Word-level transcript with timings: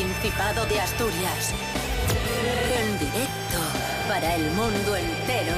Principado 0.00 0.64
de 0.64 0.80
Asturias. 0.80 1.52
En 2.74 2.98
directo 2.98 3.58
para 4.08 4.34
el 4.34 4.50
mundo 4.52 4.96
entero. 4.96 5.52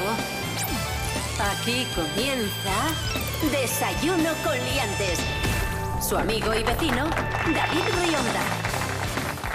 Aquí 1.39 1.87
comienza 1.95 2.73
Desayuno 3.49 4.31
con 4.43 4.53
Liantes. 4.53 5.19
Su 6.01 6.17
amigo 6.17 6.53
y 6.53 6.61
vecino, 6.61 7.05
David 7.55 7.85
Rionda. 8.01 8.73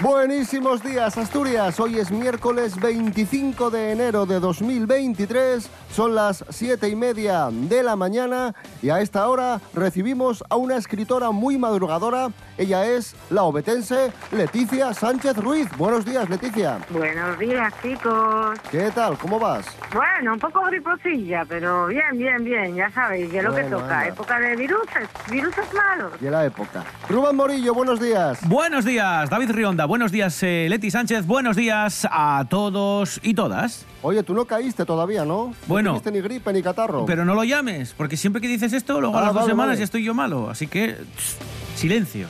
Buenísimos 0.01 0.81
días, 0.81 1.17
Asturias. 1.17 1.79
Hoy 1.79 1.99
es 1.99 2.09
miércoles 2.09 2.79
25 2.79 3.69
de 3.69 3.91
enero 3.91 4.25
de 4.25 4.39
2023. 4.39 5.69
Son 5.93 6.15
las 6.15 6.45
siete 6.49 6.89
y 6.89 6.95
media 6.95 7.49
de 7.51 7.83
la 7.83 7.95
mañana 7.95 8.55
y 8.81 8.89
a 8.89 9.01
esta 9.01 9.27
hora 9.27 9.61
recibimos 9.73 10.43
a 10.49 10.55
una 10.55 10.77
escritora 10.77 11.31
muy 11.31 11.57
madrugadora. 11.57 12.29
Ella 12.59 12.85
es 12.85 13.15
la 13.29 13.43
obetense 13.43 14.11
Leticia 14.33 14.93
Sánchez 14.93 15.37
Ruiz. 15.37 15.69
Buenos 15.77 16.03
días, 16.03 16.29
Leticia. 16.29 16.77
Buenos 16.89 17.39
días, 17.39 17.73
chicos. 17.81 18.59
¿Qué 18.69 18.91
tal? 18.93 19.17
¿Cómo 19.17 19.39
vas? 19.39 19.65
Bueno, 19.93 20.33
un 20.33 20.39
poco 20.39 20.61
griposilla, 20.65 21.45
pero 21.47 21.87
bien, 21.87 22.17
bien, 22.17 22.43
bien. 22.43 22.75
Ya 22.75 22.89
sabéis, 22.91 23.29
que 23.31 23.37
es 23.37 23.43
lo 23.45 23.55
que 23.55 23.63
toca. 23.63 23.83
anda. 24.01 24.07
Época 24.09 24.37
de 24.41 24.57
viruses, 24.57 25.07
viruses 25.31 25.65
malos. 25.73 26.11
Y 26.19 26.25
la 26.25 26.43
época. 26.45 26.83
Rubén 27.07 27.37
Morillo, 27.37 27.73
buenos 27.73 28.01
días. 28.01 28.39
Buenos 28.45 28.83
días, 28.83 29.29
David 29.29 29.51
Rionda. 29.51 29.85
Buenos 29.85 30.11
días, 30.11 30.37
eh, 30.43 30.67
Leti 30.69 30.91
Sánchez. 30.91 31.25
Buenos 31.25 31.55
días 31.55 32.05
a 32.11 32.43
todos 32.49 33.21
y 33.23 33.35
todas. 33.35 33.85
Oye, 34.01 34.21
tú 34.23 34.33
no 34.33 34.43
caíste 34.43 34.83
todavía, 34.83 35.23
¿no? 35.23 35.47
No 35.47 35.55
Bueno. 35.65 35.91
tuviste 35.91 36.11
ni 36.11 36.19
gripe 36.19 36.51
ni 36.51 36.61
catarro. 36.61 37.05
Pero 37.05 37.23
no 37.23 37.35
lo 37.35 37.45
llames, 37.45 37.93
porque 37.93 38.17
siempre 38.17 38.41
que 38.41 38.49
dices 38.49 38.73
esto, 38.73 38.99
luego 38.99 39.15
Ah, 39.15 39.19
a 39.19 39.21
las 39.27 39.33
dos 39.33 39.43
vale, 39.43 39.51
semanas 39.53 39.69
vale. 39.71 39.77
ya 39.79 39.83
estoy 39.85 40.03
yo 40.03 40.13
malo. 40.13 40.49
Así 40.49 40.67
que, 40.67 40.97
tss, 41.15 41.37
silencio. 41.79 42.27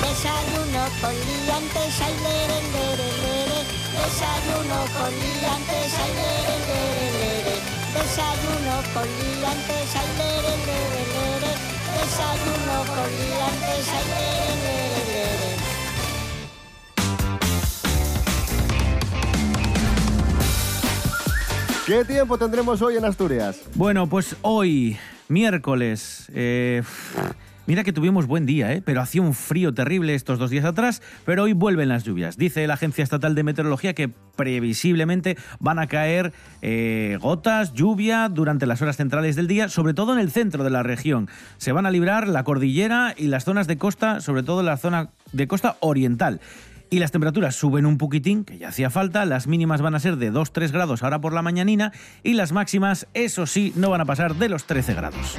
Desayuno 0.00 0.82
con 1.02 1.10
liantes, 1.10 1.94
ay, 2.06 2.14
lere, 2.26 2.58
lere, 2.74 3.08
lere. 3.24 3.58
Desayuno 3.98 4.78
con 4.94 5.10
liantes, 5.10 5.90
ay, 6.04 6.12
lere, 6.20 6.56
lere, 6.70 7.06
lere. 7.18 7.54
Desayuno 7.96 8.74
con 8.94 9.06
liantes, 9.18 9.88
ay, 10.00 10.10
lere, 10.20 10.54
lere, 10.68 11.02
lere. 11.16 11.52
Desayuno 11.98 12.76
con 12.94 13.08
liantes, 13.18 13.86
ay, 13.96 14.04
lere, 14.14 14.54
lere, 14.62 15.02
lere. 15.10 15.56
¿Qué 21.86 22.04
tiempo 22.04 22.36
tendremos 22.38 22.80
hoy 22.82 22.96
en 22.96 23.04
Asturias? 23.04 23.56
Bueno, 23.74 24.08
pues 24.08 24.36
hoy, 24.42 24.96
miércoles. 25.28 26.26
eh, 26.34 26.82
mira 27.66 27.84
que 27.84 27.92
tuvimos 27.92 28.26
buen 28.26 28.46
día, 28.46 28.72
¿eh? 28.72 28.82
pero 28.84 29.00
hacía 29.00 29.22
un 29.22 29.34
frío 29.34 29.74
terrible 29.74 30.14
estos 30.14 30.38
dos 30.38 30.50
días 30.50 30.64
atrás, 30.64 31.02
pero 31.24 31.44
hoy 31.44 31.52
vuelven 31.52 31.88
las 31.88 32.04
lluvias. 32.04 32.36
Dice 32.36 32.66
la 32.66 32.74
Agencia 32.74 33.04
Estatal 33.04 33.34
de 33.34 33.42
Meteorología 33.42 33.94
que 33.94 34.08
previsiblemente 34.08 35.36
van 35.58 35.78
a 35.78 35.86
caer 35.86 36.32
eh, 36.62 37.18
gotas, 37.20 37.72
lluvia 37.72 38.28
durante 38.28 38.66
las 38.66 38.82
horas 38.82 38.96
centrales 38.96 39.36
del 39.36 39.46
día, 39.46 39.68
sobre 39.68 39.94
todo 39.94 40.12
en 40.12 40.18
el 40.18 40.30
centro 40.30 40.64
de 40.64 40.70
la 40.70 40.82
región. 40.82 41.28
Se 41.58 41.72
van 41.72 41.86
a 41.86 41.90
librar 41.90 42.28
la 42.28 42.44
cordillera 42.44 43.14
y 43.16 43.26
las 43.26 43.44
zonas 43.44 43.66
de 43.66 43.78
costa, 43.78 44.20
sobre 44.20 44.42
todo 44.42 44.62
la 44.62 44.76
zona 44.76 45.10
de 45.32 45.48
costa 45.48 45.76
oriental. 45.80 46.40
Y 46.88 47.00
las 47.00 47.10
temperaturas 47.10 47.56
suben 47.56 47.84
un 47.84 47.98
poquitín, 47.98 48.44
que 48.44 48.58
ya 48.58 48.68
hacía 48.68 48.90
falta, 48.90 49.24
las 49.24 49.48
mínimas 49.48 49.82
van 49.82 49.96
a 49.96 50.00
ser 50.00 50.16
de 50.16 50.32
2-3 50.32 50.70
grados 50.70 51.02
ahora 51.02 51.20
por 51.20 51.32
la 51.32 51.42
mañanina 51.42 51.92
y 52.22 52.34
las 52.34 52.52
máximas, 52.52 53.08
eso 53.12 53.46
sí, 53.46 53.72
no 53.74 53.90
van 53.90 54.02
a 54.02 54.04
pasar 54.04 54.36
de 54.36 54.48
los 54.48 54.64
13 54.64 54.94
grados. 54.94 55.36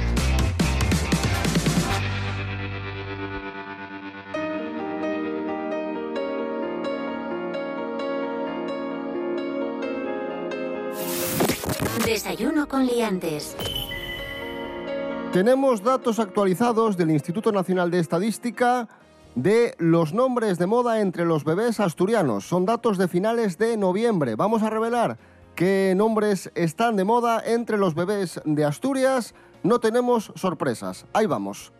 Con 12.68 12.86
Liantes. 12.86 13.56
Tenemos 15.32 15.82
datos 15.82 16.18
actualizados 16.18 16.96
del 16.96 17.10
Instituto 17.10 17.50
Nacional 17.50 17.90
de 17.90 17.98
Estadística 17.98 18.88
de 19.34 19.74
los 19.78 20.12
nombres 20.12 20.58
de 20.58 20.66
moda 20.66 21.00
entre 21.00 21.24
los 21.24 21.44
bebés 21.44 21.80
asturianos. 21.80 22.44
Son 22.44 22.66
datos 22.66 22.98
de 22.98 23.08
finales 23.08 23.56
de 23.56 23.76
noviembre. 23.76 24.36
Vamos 24.36 24.62
a 24.62 24.70
revelar 24.70 25.16
qué 25.54 25.94
nombres 25.96 26.50
están 26.54 26.96
de 26.96 27.04
moda 27.04 27.42
entre 27.44 27.78
los 27.78 27.94
bebés 27.94 28.40
de 28.44 28.64
Asturias. 28.64 29.34
No 29.62 29.80
tenemos 29.80 30.32
sorpresas. 30.34 31.06
Ahí 31.14 31.26
vamos. 31.26 31.72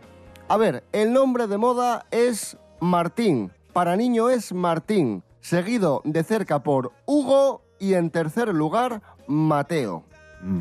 A 0.48 0.56
ver, 0.56 0.84
el 0.92 1.12
nombre 1.12 1.46
de 1.46 1.58
moda 1.58 2.06
es 2.10 2.56
Martín. 2.80 3.52
Para 3.74 3.96
niño 3.96 4.30
es 4.30 4.54
Martín, 4.54 5.22
seguido 5.40 6.00
de 6.04 6.24
cerca 6.24 6.62
por 6.62 6.92
Hugo 7.04 7.62
y 7.78 7.94
en 7.94 8.10
tercer 8.10 8.48
lugar 8.54 9.02
Mateo. 9.26 10.07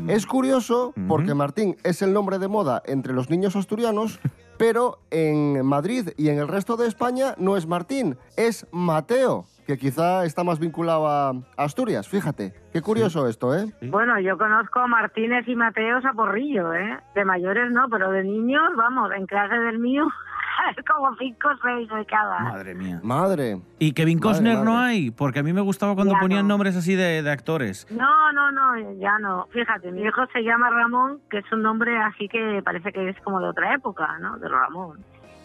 Es 0.08 0.26
curioso 0.26 0.92
porque 1.06 1.34
Martín 1.34 1.76
es 1.84 2.02
el 2.02 2.12
nombre 2.12 2.38
de 2.38 2.48
moda 2.48 2.82
entre 2.86 3.12
los 3.12 3.30
niños 3.30 3.56
asturianos, 3.56 4.20
pero 4.58 4.98
en 5.10 5.64
Madrid 5.64 6.10
y 6.16 6.28
en 6.28 6.38
el 6.38 6.48
resto 6.48 6.76
de 6.76 6.88
España 6.88 7.34
no 7.38 7.56
es 7.56 7.66
Martín, 7.66 8.16
es 8.36 8.66
Mateo, 8.72 9.44
que 9.66 9.78
quizá 9.78 10.24
está 10.24 10.42
más 10.44 10.58
vinculado 10.58 11.06
a 11.06 11.32
Asturias. 11.56 12.08
Fíjate, 12.08 12.54
qué 12.72 12.82
curioso 12.82 13.28
esto, 13.28 13.54
¿eh? 13.54 13.72
Bueno, 13.82 14.18
yo 14.18 14.36
conozco 14.36 14.80
a 14.80 14.86
Martínez 14.86 15.46
y 15.46 15.54
Mateos 15.54 16.04
a 16.04 16.12
porrillo, 16.12 16.74
¿eh? 16.74 16.98
De 17.14 17.24
mayores 17.24 17.70
no, 17.70 17.88
pero 17.88 18.10
de 18.10 18.24
niños, 18.24 18.62
vamos, 18.76 19.10
en 19.16 19.26
clase 19.26 19.56
del 19.58 19.78
mío, 19.78 20.06
como 20.86 21.14
cinco 21.16 21.48
o 21.48 21.56
seis 21.62 21.88
de 21.88 22.04
cada. 22.06 22.40
Madre 22.40 22.74
mía. 22.74 23.00
Madre. 23.02 23.60
¿Y 23.78 23.92
Kevin 23.92 24.18
Madre, 24.18 24.28
Costner 24.28 24.58
no 24.58 24.74
madre. 24.74 24.86
hay? 24.90 25.10
Porque 25.10 25.38
a 25.40 25.42
mí 25.42 25.52
me 25.52 25.60
gustaba 25.60 25.94
cuando 25.94 26.14
Ya 26.14 26.20
ponían 26.20 26.42
no. 26.46 26.54
nombres 26.54 26.76
así 26.76 26.94
de, 26.94 27.22
de 27.22 27.30
actores. 27.30 27.86
No, 27.90 28.32
no, 28.32 28.50
no, 28.52 28.92
ya 29.00 29.18
no. 29.18 29.46
Fíjate, 29.52 29.90
mi 29.92 30.02
hijo 30.02 30.26
se 30.32 30.42
llama 30.42 30.70
Ramón, 30.70 31.20
que 31.30 31.38
es 31.38 31.52
un 31.52 31.62
nombre 31.62 31.96
así 32.02 32.28
que 32.28 32.60
parece 32.64 32.92
que 32.92 33.08
es 33.08 33.20
como 33.22 33.40
de 33.40 33.48
otra 33.48 33.74
época, 33.74 34.18
¿no? 34.20 34.38
De 34.38 34.48
Ramón. 34.48 34.98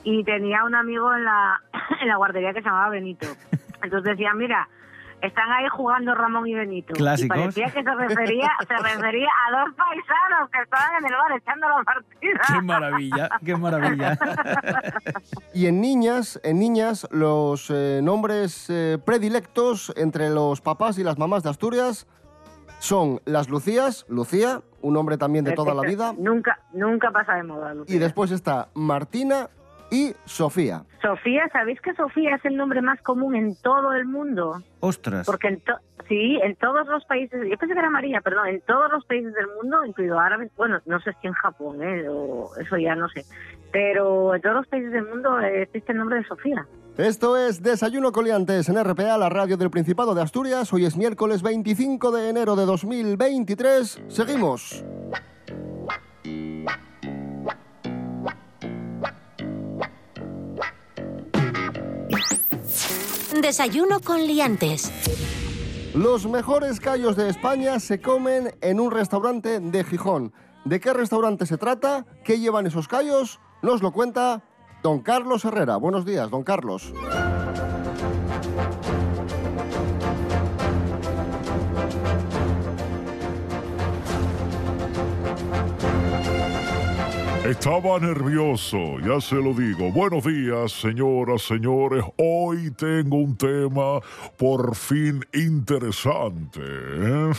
Y 0.03 0.23
tenía 0.23 0.63
un 0.65 0.75
amigo 0.75 1.13
en 1.13 1.23
la, 1.23 1.61
en 2.01 2.07
la 2.07 2.15
guardería 2.17 2.53
que 2.53 2.61
se 2.61 2.67
llamaba 2.67 2.89
Benito. 2.89 3.27
Entonces 3.83 4.11
decía, 4.17 4.33
mira, 4.33 4.67
están 5.23 5.49
ahí 5.53 5.65
jugando 5.71 6.13
Ramón 6.13 6.45
y 6.47 6.53
Benito. 6.53 6.93
Clásicos. 6.93 7.37
Y 7.37 7.39
parecía 7.39 7.65
que 7.67 7.81
se 7.81 7.95
refería, 7.95 8.51
se 8.67 8.75
refería 8.75 9.29
a 9.47 9.59
dos 9.59 9.75
paisanos 9.75 10.49
que 10.51 10.61
estaban 10.61 10.95
en 10.99 11.05
el 11.05 11.13
bar 11.13 11.31
echando 11.37 11.69
la 11.69 11.83
partida. 11.83 12.41
¡Qué 12.47 12.61
maravilla! 12.61 13.29
¡Qué 13.45 13.55
maravilla! 13.55 14.19
Y 15.53 15.67
en 15.67 15.81
niñas, 15.81 16.39
en 16.43 16.59
niñas, 16.59 17.07
los 17.09 17.69
eh, 17.69 18.01
nombres 18.03 18.69
eh, 18.69 18.97
predilectos 19.03 19.93
entre 19.95 20.29
los 20.29 20.59
papás 20.59 20.97
y 20.99 21.03
las 21.03 21.17
mamás 21.17 21.43
de 21.43 21.49
Asturias 21.49 22.05
son 22.79 23.21
las 23.23 23.47
Lucías, 23.47 24.05
Lucía, 24.09 24.61
un 24.81 24.93
nombre 24.93 25.17
también 25.17 25.45
de 25.45 25.53
toda 25.53 25.73
la 25.73 25.83
vida, 25.83 26.13
Nunca, 26.17 26.59
nunca 26.73 27.11
pasa 27.11 27.35
de 27.35 27.43
moda, 27.43 27.73
Lucía. 27.73 27.95
y 27.95 27.99
después 27.99 28.31
está 28.31 28.67
Martina 28.73 29.49
y 29.93 30.13
Sofía. 30.25 30.83
Sofía, 31.01 31.47
¿sabéis 31.53 31.79
que 31.81 31.93
Sofía 31.93 32.35
es 32.35 32.45
el 32.45 32.57
nombre 32.57 32.81
más 32.81 32.99
común 33.01 33.35
en 33.35 33.55
todo 33.61 33.93
el 33.93 34.05
mundo? 34.05 34.61
¡Ostras! 34.79 35.25
Porque 35.25 35.47
en 35.49 35.59
to- 35.61 35.77
sí, 36.07 36.39
en 36.43 36.55
todos 36.55 36.87
los 36.87 37.05
países, 37.05 37.39
yo 37.49 37.57
pensé 37.57 37.73
que 37.73 37.79
era 37.79 37.89
María, 37.89 38.21
perdón, 38.21 38.47
en 38.47 38.61
todos 38.61 38.91
los 38.91 39.05
países 39.05 39.33
del 39.33 39.45
mundo, 39.61 39.85
incluido 39.85 40.19
árabes, 40.19 40.51
bueno, 40.57 40.79
no 40.85 40.99
sé 41.01 41.11
si 41.21 41.27
en 41.27 41.33
Japón, 41.33 41.83
¿eh? 41.83 42.05
o 42.09 42.49
eso 42.59 42.77
ya 42.77 42.95
no 42.95 43.07
sé, 43.09 43.23
pero 43.71 44.33
en 44.35 44.41
todos 44.41 44.55
los 44.55 44.67
países 44.67 44.91
del 44.91 45.05
mundo 45.07 45.39
existe 45.39 45.91
el 45.91 45.99
nombre 45.99 46.17
de 46.17 46.23
Sofía. 46.25 46.65
Esto 46.97 47.37
es 47.37 47.63
Desayuno 47.63 48.11
Coliantes 48.11 48.69
en 48.69 48.83
RPA, 48.83 49.17
la 49.17 49.29
radio 49.29 49.57
del 49.57 49.71
Principado 49.71 50.13
de 50.13 50.21
Asturias. 50.21 50.71
Hoy 50.73 50.85
es 50.85 50.95
miércoles 50.95 51.41
25 51.41 52.11
de 52.11 52.29
enero 52.29 52.55
de 52.55 52.65
2023. 52.65 54.03
Seguimos. 54.09 54.85
Desayuno 63.41 63.99
con 63.99 64.25
Liantes. 64.25 64.91
Los 65.93 66.27
mejores 66.27 66.79
callos 66.79 67.15
de 67.15 67.29
España 67.29 67.79
se 67.79 68.01
comen 68.01 68.55
en 68.61 68.79
un 68.79 68.91
restaurante 68.91 69.59
de 69.59 69.83
Gijón. 69.83 70.33
¿De 70.65 70.79
qué 70.79 70.93
restaurante 70.93 71.45
se 71.45 71.57
trata? 71.57 72.05
¿Qué 72.23 72.39
llevan 72.39 72.65
esos 72.65 72.87
callos? 72.87 73.39
Nos 73.61 73.81
lo 73.81 73.91
cuenta 73.91 74.43
don 74.81 75.01
Carlos 75.01 75.45
Herrera. 75.45 75.77
Buenos 75.77 76.05
días, 76.05 76.29
don 76.29 76.43
Carlos. 76.43 76.93
Estaba 87.43 87.99
nervioso, 87.99 88.99
ya 89.01 89.19
se 89.19 89.35
lo 89.35 89.53
digo. 89.53 89.91
Buenos 89.91 90.23
días, 90.23 90.71
señoras, 90.71 91.41
señores. 91.41 92.01
Hoy 92.17 92.71
tengo 92.71 93.17
un 93.17 93.35
tema 93.35 93.99
por 94.37 94.73
fin 94.75 95.19
interesante. 95.33 96.61
¿eh? 96.61 97.33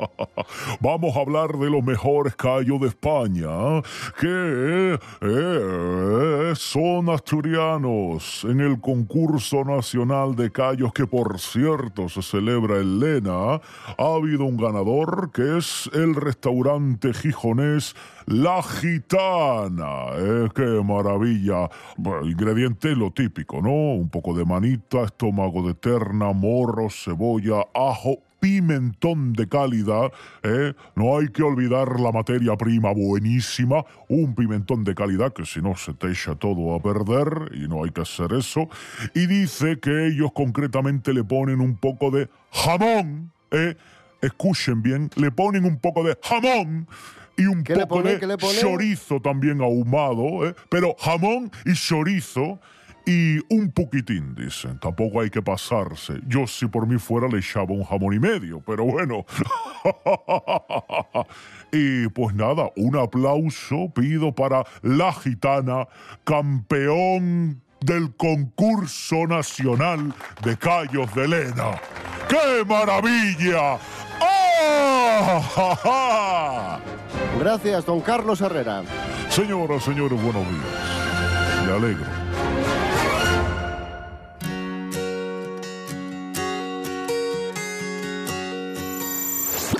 Vamos 0.80 1.14
a 1.14 1.20
hablar 1.20 1.58
de 1.58 1.68
los 1.68 1.84
mejores 1.84 2.36
callos 2.36 2.80
de 2.80 2.86
España, 2.88 3.82
que 4.18 4.98
es 5.20 6.58
son 6.58 7.10
asturianos 7.10 8.44
en 8.44 8.60
el 8.60 8.80
concurso 8.80 9.62
nacional 9.62 10.36
de 10.36 10.50
callos 10.50 10.92
que 10.94 11.06
por 11.06 11.38
cierto 11.38 12.08
se 12.08 12.22
celebra 12.22 12.78
en 12.78 12.98
Lena, 12.98 13.60
ha 13.98 14.14
habido 14.14 14.44
un 14.44 14.56
ganador 14.56 15.30
que 15.32 15.58
es 15.58 15.90
el 15.92 16.14
restaurante 16.14 17.12
gijonés 17.12 17.94
La 18.28 18.62
Gitana. 18.62 20.08
Eh, 20.18 20.48
¡Qué 20.54 20.82
maravilla! 20.84 21.70
Bueno, 21.96 22.26
ingrediente 22.26 22.94
lo 22.94 23.10
típico, 23.10 23.62
¿no? 23.62 23.94
Un 23.94 24.10
poco 24.10 24.34
de 24.34 24.44
manita, 24.44 25.04
estómago 25.04 25.66
de 25.66 25.72
terna, 25.72 26.34
morro, 26.34 26.90
cebolla, 26.90 27.66
ajo, 27.74 28.18
pimentón 28.38 29.32
de 29.32 29.48
calidad, 29.48 30.12
¿eh? 30.42 30.74
No 30.94 31.16
hay 31.16 31.28
que 31.28 31.42
olvidar 31.42 31.98
la 31.98 32.12
materia 32.12 32.54
prima 32.54 32.92
buenísima, 32.92 33.82
un 34.10 34.34
pimentón 34.34 34.84
de 34.84 34.94
calidad 34.94 35.32
que 35.32 35.46
si 35.46 35.62
no 35.62 35.74
se 35.74 35.94
te 35.94 36.10
echa 36.10 36.34
todo 36.34 36.74
a 36.74 36.82
perder 36.82 37.50
y 37.54 37.66
no 37.66 37.82
hay 37.82 37.92
que 37.92 38.02
hacer 38.02 38.34
eso. 38.34 38.68
Y 39.14 39.26
dice 39.26 39.80
que 39.80 40.08
ellos 40.08 40.32
concretamente 40.34 41.14
le 41.14 41.24
ponen 41.24 41.62
un 41.62 41.76
poco 41.76 42.10
de 42.10 42.28
jamón, 42.52 43.32
¿eh? 43.52 43.74
Escuchen 44.20 44.82
bien, 44.82 45.08
le 45.16 45.30
ponen 45.30 45.64
un 45.64 45.78
poco 45.78 46.02
de 46.02 46.18
jamón 46.22 46.86
y 47.38 47.46
un 47.46 47.64
¿Qué 47.64 47.74
le 47.74 47.86
poco 47.86 48.02
pone? 48.02 48.16
de 48.16 48.36
chorizo 48.36 49.20
también 49.20 49.62
ahumado, 49.62 50.46
¿eh? 50.46 50.54
pero 50.68 50.94
jamón 50.98 51.50
y 51.64 51.72
chorizo 51.72 52.58
y 53.06 53.38
un 53.48 53.70
poquitín, 53.70 54.34
dicen. 54.34 54.78
Tampoco 54.78 55.22
hay 55.22 55.30
que 55.30 55.40
pasarse. 55.40 56.20
Yo 56.26 56.46
si 56.46 56.66
por 56.66 56.86
mí 56.86 56.98
fuera 56.98 57.26
le 57.26 57.38
echaba 57.38 57.72
un 57.72 57.82
jamón 57.84 58.12
y 58.12 58.18
medio, 58.18 58.62
pero 58.66 58.84
bueno. 58.84 59.24
y 61.72 62.06
pues 62.08 62.34
nada, 62.34 62.70
un 62.76 62.98
aplauso 62.98 63.90
pido 63.94 64.34
para 64.34 64.62
la 64.82 65.10
gitana, 65.14 65.88
campeón 66.24 67.62
del 67.80 68.14
concurso 68.16 69.26
nacional 69.26 70.12
de 70.42 70.58
Callos 70.58 71.14
de 71.14 71.28
Lena. 71.28 71.80
¡Qué 72.28 72.62
maravilla! 72.66 73.78
¡Ah! 74.20 75.40
ja, 75.54 75.76
ja! 75.76 76.80
Gracias, 77.38 77.86
don 77.86 78.00
Carlos 78.00 78.40
Herrera. 78.40 78.82
Señoras, 79.30 79.84
señores, 79.84 80.20
buenos 80.22 80.44
días. 80.48 81.66
Me 81.66 81.72
alegro. 81.72 82.18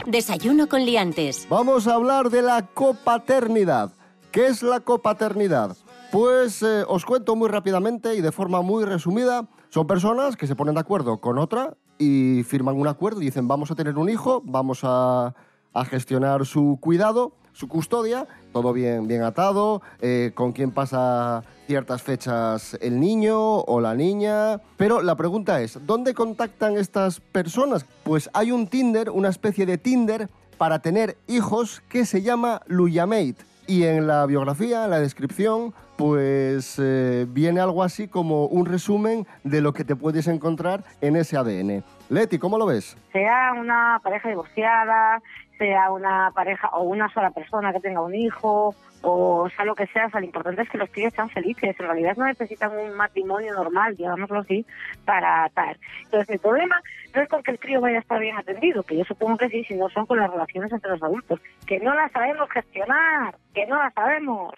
Desayuno 0.06 0.68
con 0.68 0.86
liantes. 0.86 1.46
Vamos 1.50 1.86
a 1.86 1.94
hablar 1.94 2.30
de 2.30 2.40
la 2.40 2.66
copaternidad. 2.66 3.92
¿Qué 4.30 4.46
es 4.46 4.62
la 4.62 4.80
copaternidad? 4.80 5.76
Pues 6.10 6.62
eh, 6.62 6.84
os 6.88 7.04
cuento 7.04 7.36
muy 7.36 7.48
rápidamente 7.48 8.14
y 8.14 8.22
de 8.22 8.32
forma 8.32 8.62
muy 8.62 8.84
resumida. 8.84 9.48
Son 9.68 9.86
personas 9.86 10.36
que 10.36 10.46
se 10.46 10.56
ponen 10.56 10.76
de 10.76 10.80
acuerdo 10.80 11.20
con 11.20 11.36
otra 11.36 11.76
y 11.98 12.42
firman 12.44 12.76
un 12.76 12.88
acuerdo 12.88 13.20
y 13.20 13.26
dicen 13.26 13.48
vamos 13.48 13.70
a 13.70 13.74
tener 13.74 13.98
un 13.98 14.08
hijo, 14.08 14.40
vamos 14.44 14.80
a, 14.82 15.34
a 15.78 15.84
gestionar 15.84 16.44
su 16.44 16.78
cuidado, 16.80 17.32
su 17.52 17.68
custodia, 17.68 18.26
todo 18.52 18.72
bien, 18.72 19.06
bien 19.06 19.22
atado, 19.22 19.82
eh, 20.00 20.32
con 20.34 20.52
quién 20.52 20.70
pasa 20.70 21.42
ciertas 21.66 22.02
fechas 22.02 22.76
el 22.80 22.98
niño 22.98 23.58
o 23.58 23.80
la 23.80 23.94
niña. 23.94 24.60
Pero 24.76 25.02
la 25.02 25.16
pregunta 25.16 25.60
es, 25.60 25.78
¿dónde 25.86 26.14
contactan 26.14 26.76
estas 26.76 27.20
personas? 27.20 27.84
Pues 28.04 28.30
hay 28.32 28.52
un 28.52 28.66
Tinder, 28.66 29.10
una 29.10 29.28
especie 29.28 29.66
de 29.66 29.78
Tinder 29.78 30.28
para 30.56 30.80
tener 30.80 31.16
hijos 31.28 31.80
que 31.88 32.04
se 32.04 32.22
llama 32.22 32.62
Luyamate. 32.66 33.36
Y 33.66 33.84
en 33.84 34.06
la 34.06 34.24
biografía, 34.24 34.84
en 34.84 34.90
la 34.90 34.98
descripción, 34.98 35.74
pues 35.96 36.76
eh, 36.82 37.26
viene 37.28 37.60
algo 37.60 37.82
así 37.82 38.08
como 38.08 38.46
un 38.46 38.64
resumen 38.64 39.26
de 39.44 39.60
lo 39.60 39.74
que 39.74 39.84
te 39.84 39.94
puedes 39.94 40.26
encontrar 40.26 40.84
en 41.00 41.16
ese 41.16 41.36
ADN. 41.36 41.84
Leti, 42.08 42.38
¿cómo 42.38 42.56
lo 42.56 42.64
ves? 42.64 42.96
sea 43.12 43.52
una 43.52 44.00
pareja 44.02 44.28
divorciada, 44.28 45.20
sea 45.58 45.90
una 45.90 46.30
pareja 46.34 46.68
o 46.68 46.84
una 46.84 47.08
sola 47.12 47.30
persona 47.30 47.72
que 47.72 47.80
tenga 47.80 48.00
un 48.00 48.14
hijo, 48.14 48.74
o 49.02 49.48
sea 49.50 49.64
lo 49.64 49.74
que 49.74 49.86
sea, 49.88 50.06
o 50.06 50.10
sea, 50.10 50.20
lo 50.20 50.26
importante 50.26 50.62
es 50.62 50.70
que 50.70 50.78
los 50.78 50.90
críos 50.90 51.12
sean 51.14 51.28
felices. 51.30 51.76
En 51.78 51.86
realidad 51.86 52.16
no 52.16 52.24
necesitan 52.24 52.72
un 52.76 52.94
matrimonio 52.94 53.52
normal, 53.54 53.96
digámoslo 53.96 54.40
así, 54.40 54.64
para 55.04 55.48
tal. 55.50 55.76
Entonces, 56.04 56.30
el 56.30 56.38
problema 56.38 56.80
no 57.14 57.22
es 57.22 57.28
con 57.28 57.42
que 57.42 57.50
el 57.50 57.58
crío 57.58 57.80
vaya 57.80 57.98
a 57.98 58.00
estar 58.00 58.20
bien 58.20 58.36
atendido, 58.36 58.82
que 58.82 58.96
yo 58.96 59.04
supongo 59.04 59.36
que 59.36 59.48
sí, 59.48 59.64
sino 59.64 59.88
son 59.90 60.06
con 60.06 60.18
las 60.18 60.30
relaciones 60.30 60.72
entre 60.72 60.90
los 60.90 61.02
adultos, 61.02 61.40
que 61.66 61.80
no 61.80 61.94
las 61.94 62.10
sabemos 62.12 62.48
gestionar, 62.50 63.34
que 63.52 63.66
no 63.66 63.76
las 63.76 63.92
sabemos. 63.94 64.54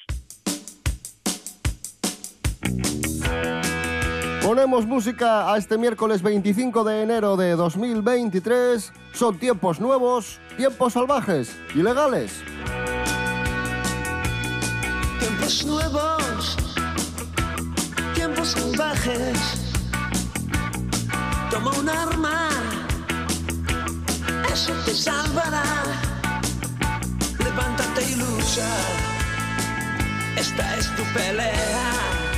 Ponemos 4.42 4.86
música 4.86 5.52
a 5.52 5.58
este 5.58 5.76
miércoles 5.76 6.22
25 6.22 6.82
de 6.82 7.02
enero 7.02 7.36
de 7.36 7.50
2023. 7.52 8.90
Son 9.12 9.38
tiempos 9.38 9.80
nuevos, 9.80 10.40
tiempos 10.56 10.94
salvajes, 10.94 11.54
ilegales. 11.74 12.42
Tiempos 15.18 15.66
nuevos, 15.66 16.56
tiempos 18.14 18.48
salvajes. 18.52 19.38
Toma 21.50 21.72
un 21.78 21.88
arma, 21.88 22.48
eso 24.50 24.72
te 24.86 24.94
salvará. 24.94 25.64
Levántate 27.38 28.10
y 28.10 28.16
lucha, 28.16 28.68
esta 30.36 30.76
es 30.78 30.86
tu 30.96 31.02
pelea. 31.12 32.29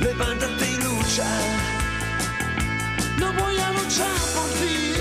Levántate 0.00 0.70
y 0.70 0.76
lucha, 0.76 1.28
no 3.18 3.32
voy 3.34 3.58
a 3.58 3.70
luchar 3.72 4.20
por 4.34 4.48
ti. 4.58 4.94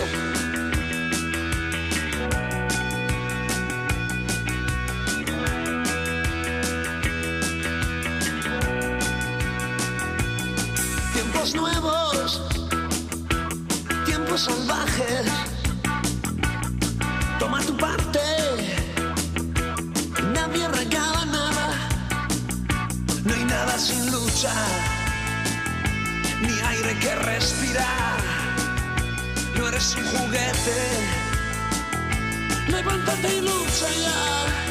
Tiempos 11.13 11.56
nuevos, 11.56 12.41
tiempos 14.06 14.41
salvajes. 14.41 15.49
Sin 24.39 24.48
lucha, 24.48 24.55
ni 26.41 26.60
aire 26.62 26.98
que 27.00 27.15
respirar. 27.15 28.19
No 29.58 29.67
eres 29.67 29.96
un 29.96 30.05
juguete, 30.05 30.79
levántate 32.67 33.36
y 33.36 33.41
lucha 33.41 33.89
ya. 34.01 34.68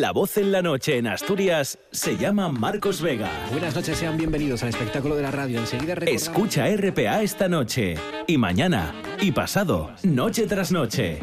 La 0.00 0.12
voz 0.12 0.38
en 0.38 0.50
la 0.50 0.62
noche 0.62 0.96
en 0.96 1.06
Asturias 1.06 1.78
se 1.90 2.16
llama 2.16 2.48
Marcos 2.48 3.02
Vega. 3.02 3.28
Buenas 3.52 3.74
noches, 3.74 3.98
sean 3.98 4.16
bienvenidos 4.16 4.62
al 4.62 4.70
espectáculo 4.70 5.14
de 5.14 5.20
la 5.20 5.30
radio. 5.30 5.58
Enseguida 5.58 5.92
Escucha 6.06 6.64
RPA 6.74 7.20
esta 7.20 7.50
noche 7.50 7.96
y 8.26 8.38
mañana 8.38 8.94
y 9.20 9.30
pasado, 9.30 9.90
noche 10.02 10.46
tras 10.46 10.72
noche. 10.72 11.18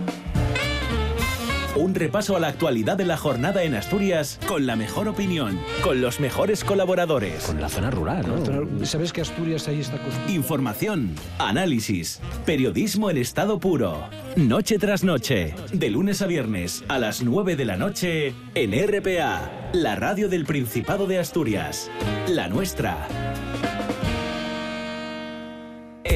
Un 1.78 1.94
repaso 1.94 2.36
a 2.36 2.40
la 2.40 2.48
actualidad 2.48 2.98
de 2.98 3.06
la 3.06 3.18
jornada 3.18 3.62
en 3.62 3.76
Asturias 3.76 4.40
con 4.48 4.66
la 4.66 4.76
mejor 4.76 5.08
opinión, 5.08 5.60
con 5.84 6.02
los 6.02 6.20
mejores 6.20 6.64
colaboradores. 6.64 7.44
Con 7.44 7.62
la 7.62 7.70
zona 7.70 7.92
rural, 7.92 8.26
¿no? 8.28 8.84
¿Sabes 8.84 9.14
que 9.14 9.22
Asturias 9.22 9.68
ahí 9.68 9.82
está? 9.82 10.00
Información, 10.28 11.12
análisis, 11.38 12.20
periodismo 12.48 13.12
en 13.12 13.18
estado 13.18 13.60
puro. 13.60 14.10
Noche 14.36 14.80
tras 14.80 15.04
noche, 15.04 15.54
de 15.72 15.90
lunes 15.92 16.24
a 16.24 16.26
viernes 16.26 16.84
a 16.88 16.98
las 16.98 17.22
9 17.22 17.56
de 17.56 17.66
la 17.66 17.78
noche 17.78 18.34
en 18.56 18.72
RPA, 18.72 19.70
la 19.74 19.96
radio 19.96 20.30
del 20.30 20.46
Principado 20.46 21.06
de 21.06 21.20
Asturias. 21.20 21.92
La 22.28 22.48
nuestra. 22.48 23.08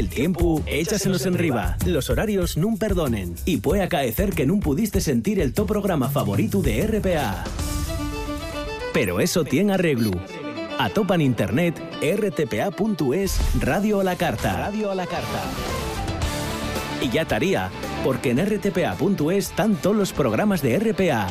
El 0.02 0.10
tiempo 0.10 0.64
échasenos 0.66 1.28
en 1.28 1.36
riba, 1.36 1.78
los 1.86 2.10
horarios 2.10 2.58
nun 2.58 2.80
perdonen 2.80 3.36
y 3.46 3.58
puede 3.58 3.84
acaecer 3.84 4.34
que 4.34 4.50
nun 4.50 4.58
pudiste 4.58 4.98
sentir 4.98 5.38
el 5.38 5.54
top 5.54 5.78
programa 5.78 6.10
favorito 6.10 6.64
de 6.64 6.82
RPA. 6.90 7.44
Pero 8.96 9.20
eso 9.20 9.44
tiene 9.44 9.74
arreglo. 9.74 10.10
Atopan 10.80 11.22
internet 11.22 11.78
rtpa.es 12.02 13.38
Radio 13.62 14.00
a 14.00 14.04
la 14.04 14.16
Carta. 14.16 14.58
Radio 14.58 14.90
a 14.90 14.96
la 14.96 15.06
Carta. 15.06 15.44
Y 17.00 17.12
ya 17.12 17.22
estaría, 17.22 17.70
porque 18.04 18.32
en 18.32 18.42
rtpa.es 18.42 19.38
están 19.38 19.76
todos 19.76 19.96
los 19.96 20.14
programas 20.14 20.64
de 20.64 20.80
RPA. 20.80 21.28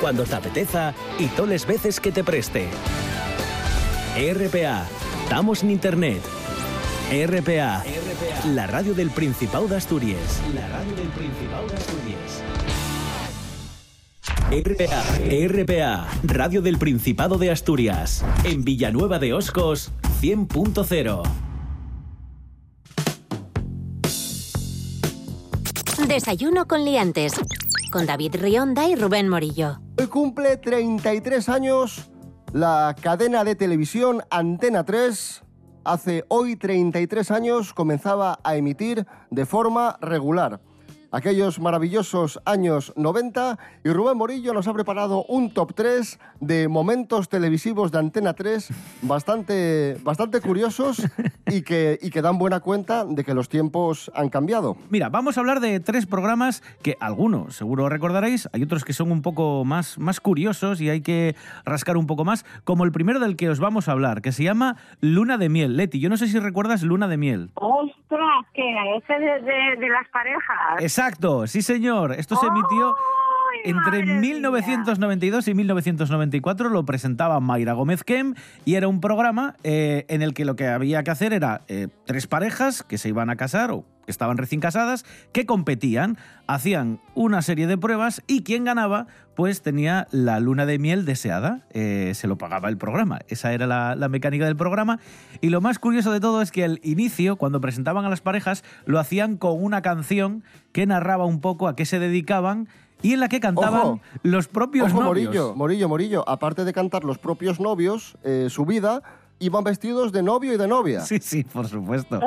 Cuando 0.00 0.24
te 0.24 0.36
apeteza 0.36 0.94
y 1.18 1.26
todas 1.26 1.50
las 1.50 1.66
veces 1.66 2.00
que 2.00 2.12
te 2.12 2.24
preste. 2.24 2.64
RPA. 4.16 4.88
Estamos 5.24 5.62
en 5.62 5.70
internet. 5.70 6.22
RPA. 7.12 7.82
La 8.54 8.68
radio 8.68 8.94
del 8.94 9.10
Principado 9.10 9.66
de 9.66 9.76
Asturias. 9.76 10.40
La 10.54 10.68
radio 10.68 10.94
del 10.94 11.08
Principado 11.08 11.66
de 11.66 11.74
Asturias. 11.74 12.44
RPA, 14.52 15.02
RPA, 15.48 16.08
Radio 16.22 16.62
del 16.62 16.78
Principado 16.78 17.36
de 17.36 17.50
Asturias, 17.50 18.24
en 18.44 18.62
Villanueva 18.62 19.18
de 19.18 19.34
Oscos, 19.34 19.90
100.0. 20.20 21.22
Desayuno 26.06 26.68
con 26.68 26.84
liantes. 26.84 27.32
Con 27.90 28.06
David 28.06 28.36
Rionda 28.36 28.88
y 28.88 28.94
Rubén 28.94 29.28
Morillo. 29.28 29.80
Hoy 29.98 30.06
cumple 30.06 30.58
33 30.58 31.48
años 31.48 32.08
la 32.52 32.94
cadena 33.00 33.42
de 33.42 33.56
televisión 33.56 34.22
Antena 34.30 34.84
3. 34.84 35.42
Hace 35.84 36.24
hoy 36.28 36.56
33 36.56 37.30
años 37.30 37.72
comenzaba 37.72 38.38
a 38.44 38.54
emitir 38.56 39.06
de 39.30 39.46
forma 39.46 39.96
regular. 40.02 40.60
Aquellos 41.12 41.58
maravillosos 41.58 42.40
años 42.44 42.92
90 42.96 43.58
y 43.84 43.88
Rubén 43.90 44.16
Morillo 44.16 44.54
nos 44.54 44.68
ha 44.68 44.72
preparado 44.74 45.24
un 45.24 45.52
top 45.52 45.74
3 45.74 46.18
de 46.40 46.68
momentos 46.68 47.28
televisivos 47.28 47.90
de 47.90 47.98
Antena 47.98 48.32
3 48.34 48.68
bastante, 49.02 49.96
bastante 50.02 50.40
curiosos 50.40 51.02
y 51.46 51.62
que, 51.62 51.98
y 52.00 52.10
que 52.10 52.22
dan 52.22 52.38
buena 52.38 52.60
cuenta 52.60 53.04
de 53.04 53.24
que 53.24 53.34
los 53.34 53.48
tiempos 53.48 54.10
han 54.14 54.28
cambiado. 54.28 54.76
Mira, 54.88 55.08
vamos 55.08 55.36
a 55.36 55.40
hablar 55.40 55.58
de 55.60 55.80
tres 55.80 56.06
programas 56.06 56.62
que 56.82 56.96
algunos 57.00 57.56
seguro 57.56 57.88
recordaréis, 57.88 58.48
hay 58.52 58.62
otros 58.62 58.84
que 58.84 58.92
son 58.92 59.10
un 59.10 59.22
poco 59.22 59.64
más, 59.64 59.98
más 59.98 60.20
curiosos 60.20 60.80
y 60.80 60.90
hay 60.90 61.00
que 61.00 61.34
rascar 61.64 61.96
un 61.96 62.06
poco 62.06 62.24
más, 62.24 62.44
como 62.64 62.84
el 62.84 62.92
primero 62.92 63.18
del 63.18 63.36
que 63.36 63.50
os 63.50 63.58
vamos 63.58 63.88
a 63.88 63.92
hablar, 63.92 64.22
que 64.22 64.30
se 64.32 64.44
llama 64.44 64.76
Luna 65.00 65.38
de 65.38 65.48
Miel. 65.48 65.76
Leti, 65.76 65.98
yo 65.98 66.08
no 66.08 66.16
sé 66.16 66.28
si 66.28 66.38
recuerdas 66.38 66.82
Luna 66.82 67.08
de 67.08 67.16
Miel. 67.16 67.50
¡Ostras! 67.54 67.90
que 68.54 68.62
ese 68.96 69.12
de, 69.14 69.40
de- 69.40 69.76
de 69.80 69.88
las 69.88 70.06
parejas. 70.12 70.80
Exacto, 70.80 70.99
sí 71.46 71.62
señor. 71.62 72.12
Esto 72.12 72.36
se 72.36 72.46
emitió 72.46 72.94
¡Ay, 73.52 73.70
entre 73.70 74.00
madre 74.00 74.04
mía! 74.04 74.20
1992 74.20 75.48
y 75.48 75.54
1994. 75.54 76.68
Lo 76.68 76.84
presentaba 76.84 77.40
Mayra 77.40 77.72
Gómez 77.72 78.04
Kem 78.04 78.34
y 78.64 78.74
era 78.74 78.86
un 78.86 79.00
programa 79.00 79.56
eh, 79.64 80.04
en 80.08 80.22
el 80.22 80.34
que 80.34 80.44
lo 80.44 80.56
que 80.56 80.68
había 80.68 81.02
que 81.02 81.10
hacer 81.10 81.32
era 81.32 81.62
eh, 81.68 81.88
tres 82.04 82.26
parejas 82.26 82.82
que 82.82 82.98
se 82.98 83.08
iban 83.08 83.30
a 83.30 83.36
casar 83.36 83.70
o 83.70 83.84
que 84.10 84.12
estaban 84.12 84.38
recién 84.38 84.60
casadas, 84.60 85.04
que 85.32 85.46
competían, 85.46 86.18
hacían 86.48 87.00
una 87.14 87.42
serie 87.42 87.68
de 87.68 87.78
pruebas 87.78 88.22
y 88.26 88.42
quien 88.42 88.64
ganaba, 88.64 89.06
pues 89.36 89.62
tenía 89.62 90.08
la 90.10 90.40
luna 90.40 90.66
de 90.66 90.80
miel 90.80 91.04
deseada. 91.04 91.64
Eh, 91.70 92.10
se 92.16 92.26
lo 92.26 92.36
pagaba 92.36 92.68
el 92.68 92.76
programa. 92.76 93.20
Esa 93.28 93.52
era 93.52 93.68
la, 93.68 93.94
la 93.94 94.08
mecánica 94.08 94.46
del 94.46 94.56
programa. 94.56 94.98
Y 95.40 95.50
lo 95.50 95.60
más 95.60 95.78
curioso 95.78 96.10
de 96.10 96.18
todo 96.18 96.42
es 96.42 96.50
que 96.50 96.64
al 96.64 96.80
inicio, 96.82 97.36
cuando 97.36 97.60
presentaban 97.60 98.04
a 98.04 98.08
las 98.08 98.20
parejas, 98.20 98.64
lo 98.84 98.98
hacían 98.98 99.36
con 99.36 99.62
una 99.62 99.80
canción 99.80 100.42
que 100.72 100.86
narraba 100.86 101.24
un 101.24 101.40
poco 101.40 101.68
a 101.68 101.76
qué 101.76 101.86
se 101.86 102.00
dedicaban 102.00 102.66
y 103.00 103.12
en 103.12 103.20
la 103.20 103.28
que 103.28 103.38
cantaban 103.38 103.80
Ojo. 103.80 104.00
los 104.24 104.48
propios 104.48 104.92
Ojo, 104.92 105.04
novios. 105.04 105.26
Morillo, 105.26 105.54
Morillo, 105.54 105.88
Morillo. 105.88 106.28
Aparte 106.28 106.64
de 106.64 106.72
cantar 106.72 107.04
los 107.04 107.18
propios 107.18 107.60
novios, 107.60 108.18
eh, 108.24 108.48
su 108.50 108.66
vida, 108.66 109.02
iban 109.38 109.64
vestidos 109.64 110.12
de 110.12 110.22
novio 110.22 110.52
y 110.52 110.56
de 110.56 110.68
novia. 110.68 111.00
Sí, 111.00 111.18
sí, 111.20 111.44
por 111.44 111.66
supuesto. 111.66 112.20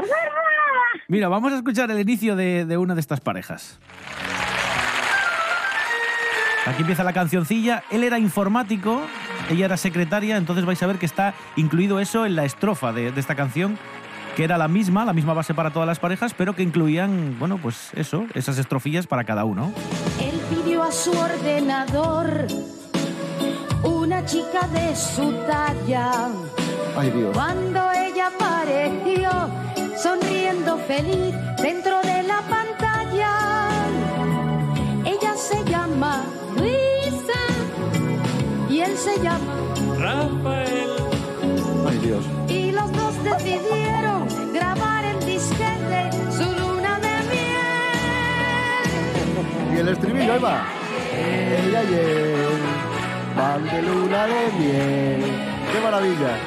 Mira, 1.07 1.27
vamos 1.27 1.53
a 1.53 1.57
escuchar 1.57 1.89
el 1.91 1.99
inicio 1.99 2.35
de, 2.35 2.65
de 2.65 2.77
una 2.77 2.93
de 2.95 3.01
estas 3.01 3.19
parejas. 3.19 3.79
Aquí 6.65 6.81
empieza 6.81 7.03
la 7.03 7.13
cancioncilla. 7.13 7.83
Él 7.91 8.03
era 8.03 8.17
informático, 8.19 9.01
ella 9.49 9.65
era 9.65 9.77
secretaria, 9.77 10.37
entonces 10.37 10.65
vais 10.65 10.81
a 10.81 10.87
ver 10.87 10.97
que 10.97 11.05
está 11.05 11.33
incluido 11.57 11.99
eso 11.99 12.25
en 12.25 12.35
la 12.35 12.45
estrofa 12.45 12.93
de, 12.93 13.11
de 13.11 13.19
esta 13.19 13.35
canción, 13.35 13.77
que 14.37 14.45
era 14.45 14.57
la 14.57 14.69
misma, 14.69 15.03
la 15.03 15.13
misma 15.13 15.33
base 15.33 15.53
para 15.53 15.71
todas 15.71 15.87
las 15.87 15.99
parejas, 15.99 16.33
pero 16.33 16.55
que 16.55 16.63
incluían, 16.63 17.37
bueno, 17.37 17.57
pues 17.57 17.91
eso, 17.95 18.25
esas 18.33 18.57
estrofillas 18.57 19.07
para 19.07 19.25
cada 19.25 19.43
uno. 19.43 19.73
Él 20.21 20.39
pidió 20.49 20.83
a 20.83 20.91
su 20.91 21.11
ordenador 21.11 22.47
una 23.83 24.23
chica 24.25 24.65
de 24.71 24.95
su 24.95 25.33
talla. 25.45 26.29
Ay, 26.95 27.09
Dios. 27.11 27.31
Cuando 27.33 27.91
ella 27.91 28.27
apareció, 28.27 29.12
feliz 30.77 31.33
dentro 31.61 32.01
de 32.01 32.23
la 32.23 32.41
pantalla, 32.41 33.69
ella 35.05 35.35
se 35.35 35.63
llama 35.65 36.23
Luisa 36.55 37.41
y 38.69 38.79
él 38.81 38.97
se 38.97 39.19
llama. 39.19 39.53
Ay, 41.87 41.97
Dios. 41.99 42.25
Y 42.47 42.71
los 42.71 42.91
dos 42.93 43.23
decidieron 43.23 44.27
grabar 44.53 45.05
el 45.05 45.19
disquete 45.25 46.11
su 46.31 46.43
luna 46.43 46.99
de 46.99 47.15
miel. 47.31 48.87
Y 49.75 49.79
el 49.79 49.87
estribillo, 49.89 50.33
ahí 50.33 50.39
va. 50.39 50.63
Ella 51.15 51.83
y 51.83 51.93
él 51.93 52.61
van 53.37 53.63
de 53.65 53.81
luna 53.81 54.25
de 54.25 54.51
miel. 54.59 55.31
¡Qué 55.71 55.79
maravilla! 55.81 56.37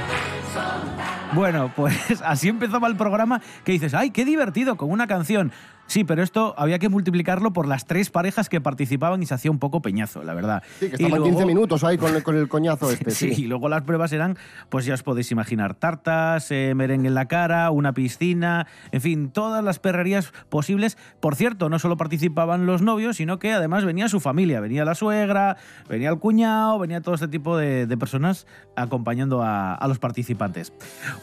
Bueno, 1.36 1.70
pues 1.76 2.22
así 2.24 2.48
empezaba 2.48 2.88
el 2.88 2.96
programa 2.96 3.42
que 3.62 3.72
dices, 3.72 3.92
¡ay, 3.92 4.10
qué 4.10 4.24
divertido! 4.24 4.78
Con 4.78 4.90
una 4.90 5.06
canción. 5.06 5.52
Sí, 5.86 6.04
pero 6.04 6.22
esto 6.22 6.54
había 6.58 6.78
que 6.78 6.88
multiplicarlo 6.88 7.52
por 7.52 7.66
las 7.68 7.86
tres 7.86 8.10
parejas 8.10 8.48
que 8.48 8.60
participaban 8.60 9.22
y 9.22 9.26
se 9.26 9.34
hacía 9.34 9.50
un 9.50 9.58
poco 9.58 9.80
peñazo, 9.82 10.22
la 10.22 10.34
verdad. 10.34 10.62
Sí, 10.80 10.88
que 10.88 10.96
estaban 10.96 11.10
luego- 11.10 11.26
15 11.26 11.46
minutos 11.46 11.84
ahí 11.84 11.96
con 11.96 12.14
el, 12.14 12.22
con 12.22 12.36
el 12.36 12.48
coñazo 12.48 12.90
este. 12.90 13.10
Sí, 13.12 13.32
y 13.36 13.46
luego 13.46 13.68
las 13.68 13.82
pruebas 13.82 14.12
eran, 14.12 14.36
pues 14.68 14.84
ya 14.84 14.94
os 14.94 15.02
podéis 15.02 15.30
imaginar, 15.32 15.74
tartas, 15.74 16.50
eh, 16.50 16.72
merengue 16.74 17.08
en 17.08 17.14
la 17.14 17.26
cara, 17.26 17.70
una 17.70 17.92
piscina, 17.92 18.66
en 18.92 19.00
fin, 19.00 19.30
todas 19.30 19.62
las 19.62 19.78
perrerías 19.78 20.32
posibles. 20.48 20.98
Por 21.20 21.36
cierto, 21.36 21.68
no 21.68 21.78
solo 21.78 21.96
participaban 21.96 22.66
los 22.66 22.82
novios, 22.82 23.16
sino 23.16 23.38
que 23.38 23.52
además 23.52 23.84
venía 23.84 24.08
su 24.08 24.20
familia, 24.20 24.60
venía 24.60 24.84
la 24.84 24.94
suegra, 24.94 25.56
venía 25.88 26.10
el 26.10 26.18
cuñado, 26.18 26.78
venía 26.78 27.00
todo 27.00 27.14
este 27.14 27.28
tipo 27.28 27.56
de, 27.56 27.86
de 27.86 27.96
personas 27.96 28.46
acompañando 28.74 29.42
a, 29.42 29.74
a 29.74 29.88
los 29.88 29.98
participantes. 29.98 30.72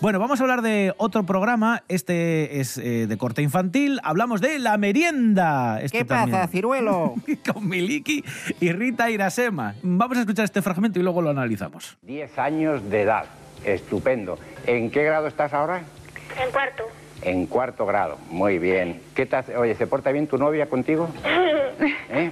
Bueno, 0.02 0.20
vamos 0.20 0.40
a 0.40 0.44
hablar 0.44 0.62
de 0.62 0.94
otro 0.98 1.26
programa, 1.26 1.84
este 1.88 2.60
es 2.60 2.78
eh, 2.78 3.08
de 3.08 3.18
corte 3.18 3.42
infantil, 3.42 4.00
hablamos 4.04 4.42
de 4.42 4.53
La 4.60 4.78
Merienda. 4.78 5.80
Este 5.82 6.00
¿Qué 6.00 6.06
pasa, 6.06 6.22
también. 6.24 6.48
ciruelo? 6.50 7.16
Con 7.54 7.68
Miliki 7.68 8.24
y 8.60 8.72
Rita 8.72 9.10
Irasema. 9.10 9.76
Vamos 9.84 10.18
a 10.18 10.22
escuchar 10.22 10.46
este 10.46 10.62
fragmento 10.62 11.00
y 11.00 11.04
luego 11.04 11.22
lo 11.22 11.30
analizamos. 11.30 11.98
10 12.02 12.38
años 12.40 12.90
de 12.90 13.02
edad. 13.02 13.26
Estupendo. 13.66 14.38
¿En 14.68 14.92
qué 14.92 15.04
grado 15.04 15.28
estás 15.28 15.54
ahora? 15.54 15.82
En 16.44 16.52
cuarto. 16.52 16.84
En 17.22 17.46
cuarto 17.46 17.86
grado. 17.86 18.18
Muy 18.30 18.60
bien. 18.60 19.02
¿Qué 19.16 19.26
te 19.26 19.36
hace- 19.38 19.56
Oye, 19.58 19.76
¿se 19.76 19.88
porta 19.88 20.12
bien 20.12 20.28
tu 20.28 20.38
novia 20.38 20.66
contigo? 20.68 21.10
¿Eh? 22.10 22.32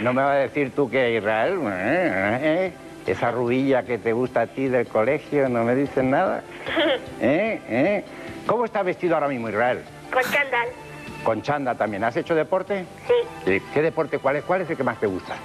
No 0.00 0.12
me 0.14 0.22
va 0.22 0.32
a 0.32 0.36
decir 0.36 0.70
tú 0.74 0.88
que 0.88 1.16
Israel, 1.16 1.58
¿eh? 1.66 2.38
¿Eh? 2.42 2.72
esa 3.06 3.30
rubilla 3.30 3.82
que 3.82 3.98
te 3.98 4.12
gusta 4.12 4.42
a 4.42 4.46
ti 4.46 4.68
del 4.68 4.86
colegio, 4.86 5.48
no 5.48 5.64
me 5.64 5.74
dicen 5.74 6.10
nada. 6.10 6.42
¿Eh? 7.20 7.60
¿Eh? 7.68 8.04
¿Cómo 8.46 8.64
está 8.64 8.82
vestido 8.82 9.14
ahora 9.14 9.28
mismo 9.28 9.48
Israel? 9.48 9.80
Con 10.12 10.22
chándal. 10.22 10.68
Con 11.24 11.42
chanda 11.42 11.74
también. 11.76 12.04
¿Has 12.04 12.16
hecho 12.16 12.34
deporte? 12.34 12.84
Sí. 13.46 13.60
¿Qué 13.72 13.82
deporte? 13.82 14.18
¿Cuál 14.18 14.36
es, 14.36 14.44
¿Cuál 14.44 14.62
es 14.62 14.70
el 14.70 14.76
que 14.76 14.84
más 14.84 14.98
te 15.00 15.06
gusta? 15.06 15.36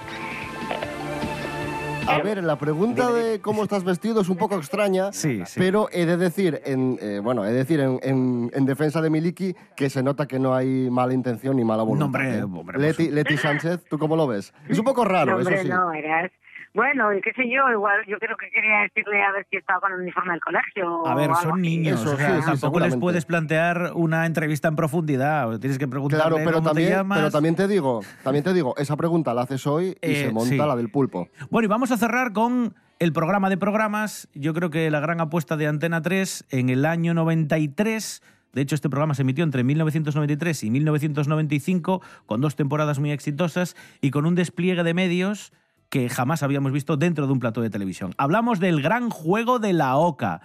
A 2.10 2.20
ver, 2.20 2.42
la 2.42 2.56
pregunta 2.58 3.12
de 3.12 3.42
cómo 3.42 3.64
estás 3.64 3.84
vestido 3.84 4.22
es 4.22 4.30
un 4.30 4.38
poco 4.38 4.56
extraña, 4.56 5.12
Sí, 5.12 5.44
sí. 5.46 5.60
pero 5.60 5.90
he 5.92 6.06
de 6.06 6.16
decir, 6.16 6.62
en, 6.64 6.98
eh, 7.02 7.20
bueno, 7.22 7.44
he 7.44 7.50
de 7.50 7.58
decir 7.58 7.82
en, 7.82 8.00
en- 8.02 8.50
en 8.54 8.66
defensa 8.66 9.02
de 9.02 9.10
Miliki 9.10 9.54
que 9.76 9.90
se 9.90 10.02
nota 10.02 10.26
que 10.26 10.40
no 10.40 10.56
hay 10.56 10.90
mala 10.90 11.14
intención 11.14 11.58
ni 11.58 11.66
mala 11.66 11.84
voluntad. 11.84 12.06
hombre, 12.06 12.38
¿eh? 12.40 12.44
hombre, 12.44 12.80
Leti, 12.80 13.10
Leti 13.10 13.36
Sánchez, 13.36 13.84
¿tú 13.90 14.00
cómo 14.00 14.16
lo 14.16 14.26
ves? 14.26 14.54
Es 14.70 14.80
un 14.80 14.86
poco 14.86 15.04
raro, 15.04 15.32
No, 15.34 15.38
hombre, 15.40 15.56
eso 15.56 15.64
sí. 15.64 15.70
no, 15.70 15.92
eras... 15.92 16.32
Bueno, 16.78 17.12
y 17.12 17.22
qué 17.22 17.32
sé 17.34 17.50
yo, 17.50 17.68
igual 17.72 18.02
yo 18.08 18.20
creo 18.20 18.38
que 18.38 18.52
quería 18.52 18.82
decirle 18.84 19.20
a 19.24 19.32
ver 19.32 19.48
si 19.50 19.58
estaba 19.58 19.80
con 19.80 19.94
el 19.94 20.02
uniforme 20.02 20.34
del 20.34 20.42
colegio. 20.42 21.08
A 21.08 21.16
ver, 21.16 21.32
o 21.32 21.36
son 21.36 21.60
niños, 21.60 22.00
Eso 22.00 22.14
o 22.14 22.18
sea, 22.18 22.36
sí, 22.36 22.42
sí, 22.44 22.52
tampoco 22.52 22.80
les 22.82 22.96
puedes 22.98 23.26
plantear 23.26 23.94
una 23.96 24.28
entrevista 24.28 24.68
en 24.68 24.76
profundidad. 24.76 25.58
Tienes 25.60 25.80
que 25.80 25.88
preguntarle 25.88 26.22
Claro, 26.24 26.36
pero 26.38 26.58
cómo 26.58 26.62
te 26.62 26.68
también, 26.76 26.90
llamas. 26.92 27.18
pero 27.18 27.32
también 27.32 27.56
te 27.56 27.68
digo, 27.68 28.02
también 28.24 28.44
te 28.44 28.54
digo, 28.54 28.76
esa 28.78 28.96
pregunta 28.96 29.34
la 29.34 29.42
haces 29.42 29.66
hoy 29.66 29.98
y 30.04 30.12
Eh, 30.12 30.26
se 30.28 30.32
monta 30.32 30.50
sí. 30.52 30.56
la 30.58 30.76
del 30.76 30.90
pulpo. 30.92 31.30
Bueno, 31.50 31.66
y 31.66 31.68
vamos 31.70 31.90
a 31.92 31.98
cerrar 31.98 32.32
con 32.32 32.76
el 33.00 33.12
programa 33.12 33.50
de 33.50 33.58
programas. 33.58 34.30
Yo 34.36 34.54
creo 34.54 34.70
que 34.70 34.92
la 34.92 35.00
gran 35.00 35.20
apuesta 35.20 35.58
de 35.58 35.66
Antena 35.66 36.04
3 36.04 36.46
en 36.52 36.70
el 36.70 36.86
año 36.86 37.16
93. 37.16 38.22
De 38.54 38.62
hecho, 38.62 38.76
este 38.76 38.88
programa 38.88 39.16
se 39.16 39.24
emitió 39.24 39.44
entre 39.44 39.64
1993 39.64 40.64
y 40.64 40.70
1995, 40.70 42.04
con 42.28 42.40
dos 42.40 42.56
temporadas 42.56 43.00
muy 43.00 43.10
exitosas 43.12 43.76
y 44.00 44.12
con 44.12 44.28
un 44.28 44.36
despliegue 44.36 44.84
de 44.84 44.94
medios 44.94 45.52
que 45.90 46.10
jamás 46.10 46.44
habíamos 46.44 46.72
visto 46.72 46.98
dentro 46.98 47.28
de 47.28 47.34
un 47.34 47.40
plato 47.40 47.62
de 47.62 47.70
televisión. 47.70 48.14
Hablamos 48.18 48.60
del 48.60 48.82
gran 48.82 49.10
juego 49.10 49.60
de 49.60 49.74
la 49.74 49.98
OCA. 49.98 50.42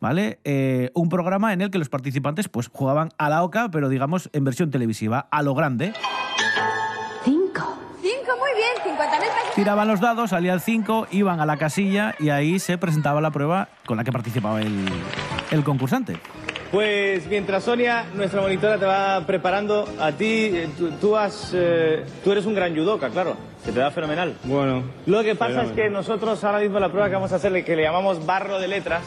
¿Vale? 0.00 0.40
Eh, 0.42 0.90
un 0.94 1.08
programa 1.08 1.52
en 1.52 1.60
el 1.60 1.70
que 1.70 1.78
los 1.78 1.88
participantes 1.88 2.48
pues, 2.48 2.66
jugaban 2.66 3.10
a 3.18 3.28
la 3.28 3.44
OCA, 3.44 3.70
pero 3.70 3.88
digamos 3.88 4.30
en 4.32 4.42
versión 4.42 4.72
televisiva, 4.72 5.28
a 5.30 5.42
lo 5.42 5.54
grande. 5.54 5.92
Cinco. 7.22 7.78
Cinco, 8.00 8.32
muy 8.36 8.50
bien, 8.56 8.98
50.000 8.98 9.18
pesos. 9.20 9.54
Tiraban 9.54 9.86
los 9.86 10.00
dados, 10.00 10.30
salía 10.30 10.54
el 10.54 10.60
5, 10.60 11.06
iban 11.12 11.38
a 11.38 11.46
la 11.46 11.56
casilla 11.56 12.16
y 12.18 12.30
ahí 12.30 12.58
se 12.58 12.78
presentaba 12.78 13.20
la 13.20 13.30
prueba 13.30 13.68
con 13.86 13.96
la 13.96 14.02
que 14.02 14.10
participaba 14.10 14.60
el, 14.60 14.88
el 15.52 15.62
concursante. 15.62 16.18
Pues 16.72 17.26
mientras 17.26 17.64
Sonia, 17.64 18.06
nuestra 18.14 18.40
monitora, 18.40 18.78
te 18.78 18.86
va 18.86 19.22
preparando, 19.26 19.86
a 20.00 20.10
ti, 20.12 20.50
eh, 20.54 20.68
tú, 20.78 20.90
tú 20.92 21.16
has, 21.18 21.52
eh, 21.54 22.02
tú 22.24 22.32
eres 22.32 22.46
un 22.46 22.54
gran 22.54 22.74
judoka, 22.74 23.10
claro, 23.10 23.36
se 23.62 23.72
te 23.72 23.78
da 23.78 23.90
fenomenal. 23.90 24.34
Bueno. 24.44 24.82
Lo 25.04 25.22
que 25.22 25.34
pasa 25.34 25.64
es 25.64 25.72
que 25.72 25.90
nosotros 25.90 26.42
ahora 26.44 26.60
mismo 26.60 26.80
la 26.80 26.88
prueba 26.88 27.08
que 27.10 27.14
vamos 27.14 27.30
a 27.32 27.36
hacerle, 27.36 27.62
que 27.62 27.76
le 27.76 27.82
llamamos 27.82 28.24
barro 28.24 28.58
de 28.58 28.68
letras, 28.68 29.02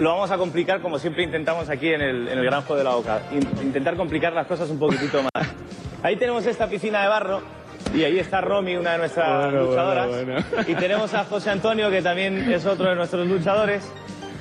lo 0.00 0.08
vamos 0.12 0.30
a 0.30 0.38
complicar 0.38 0.80
como 0.80 0.98
siempre 0.98 1.24
intentamos 1.24 1.68
aquí 1.68 1.88
en 1.92 2.00
el, 2.00 2.28
en 2.28 2.38
el 2.38 2.44
Gran 2.46 2.62
Juego 2.62 2.78
de 2.78 2.84
la 2.84 2.96
Oca. 2.96 3.20
In- 3.32 3.46
intentar 3.66 3.94
complicar 3.94 4.32
las 4.32 4.46
cosas 4.46 4.70
un 4.70 4.78
poquitito 4.78 5.22
más. 5.22 5.46
Ahí 6.02 6.16
tenemos 6.16 6.46
esta 6.46 6.66
piscina 6.68 7.02
de 7.02 7.08
barro 7.08 7.42
y 7.94 8.02
ahí 8.02 8.18
está 8.18 8.40
Romy, 8.40 8.76
una 8.76 8.92
de 8.92 8.98
nuestras 8.98 9.44
Bueno, 9.52 9.66
luchadoras. 9.66 10.08
bueno, 10.08 10.32
bueno. 10.50 10.64
Y 10.66 10.74
tenemos 10.74 11.12
a 11.12 11.24
José 11.24 11.50
Antonio, 11.50 11.90
que 11.90 12.00
también 12.00 12.50
es 12.50 12.64
otro 12.64 12.88
de 12.88 12.94
nuestros 12.96 13.26
luchadores. 13.28 13.86